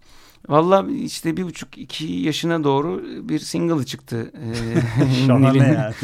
[0.49, 4.33] Valla işte bir buçuk iki yaşına doğru bir single çıktı.
[4.35, 5.95] Ee, Şahane yani.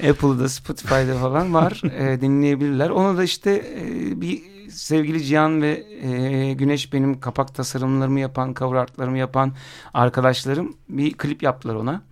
[0.10, 1.82] Apple'da Spotify'da falan var.
[1.98, 2.90] e, dinleyebilirler.
[2.90, 3.50] Onu da işte
[3.80, 9.52] e, bir sevgili Cihan ve e, Güneş benim kapak tasarımlarımı yapan, cover artlarımı yapan
[9.94, 12.02] arkadaşlarım bir klip yaptılar ona.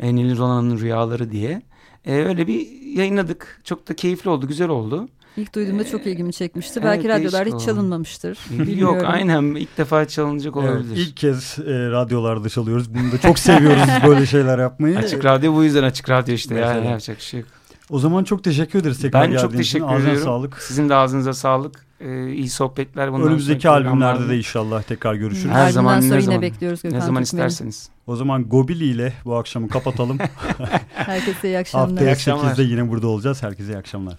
[0.00, 1.62] E, Nil Rona'nın Rüyaları diye.
[2.04, 3.60] E, öyle bir yayınladık.
[3.64, 5.08] Çok da keyifli oldu, güzel oldu.
[5.36, 6.80] İlk duyduğumda çok ilgimi çekmişti.
[6.82, 8.38] Evet, Belki radyolar hiç çalınmamıştır.
[8.78, 10.96] Yok aynen ilk defa çalınacak olabilir.
[10.96, 12.94] Evet, ilk kez e, radyolarda çalıyoruz.
[12.94, 14.98] Bunu da çok seviyoruz böyle şeyler yapmayı.
[14.98, 16.54] Açık radyo bu yüzden açık radyo işte.
[16.54, 17.48] Yani yapacak şey yok.
[17.90, 19.96] O zaman çok teşekkür ederiz tekrar Ben çok teşekkür için.
[19.96, 20.22] ediyorum.
[20.22, 20.62] Sağlık.
[20.62, 21.86] Sizin de ağzınıza sağlık.
[22.00, 23.12] Ee, iyi sohbetler.
[23.12, 25.50] Bundan Önümüzdeki albümlerde de inşallah tekrar görüşürüz.
[25.54, 27.46] Her, zaman, sonra ne yine zaman, bekliyoruz Gökhan Ne zaman Türkmen'i.
[27.46, 27.88] isterseniz.
[28.06, 30.18] O zaman Gobili ile bu akşamı kapatalım.
[30.94, 31.88] Herkese iyi akşamlar.
[31.88, 32.54] Haftaya iyi akşamlar.
[32.54, 33.42] 8'de yine burada olacağız.
[33.42, 34.14] Herkese iyi akşamlar.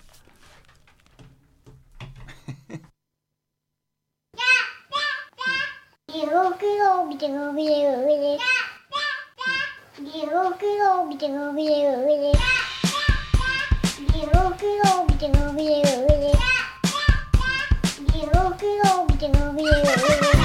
[11.57, 12.45] Yeah.
[19.57, 20.44] Thank you.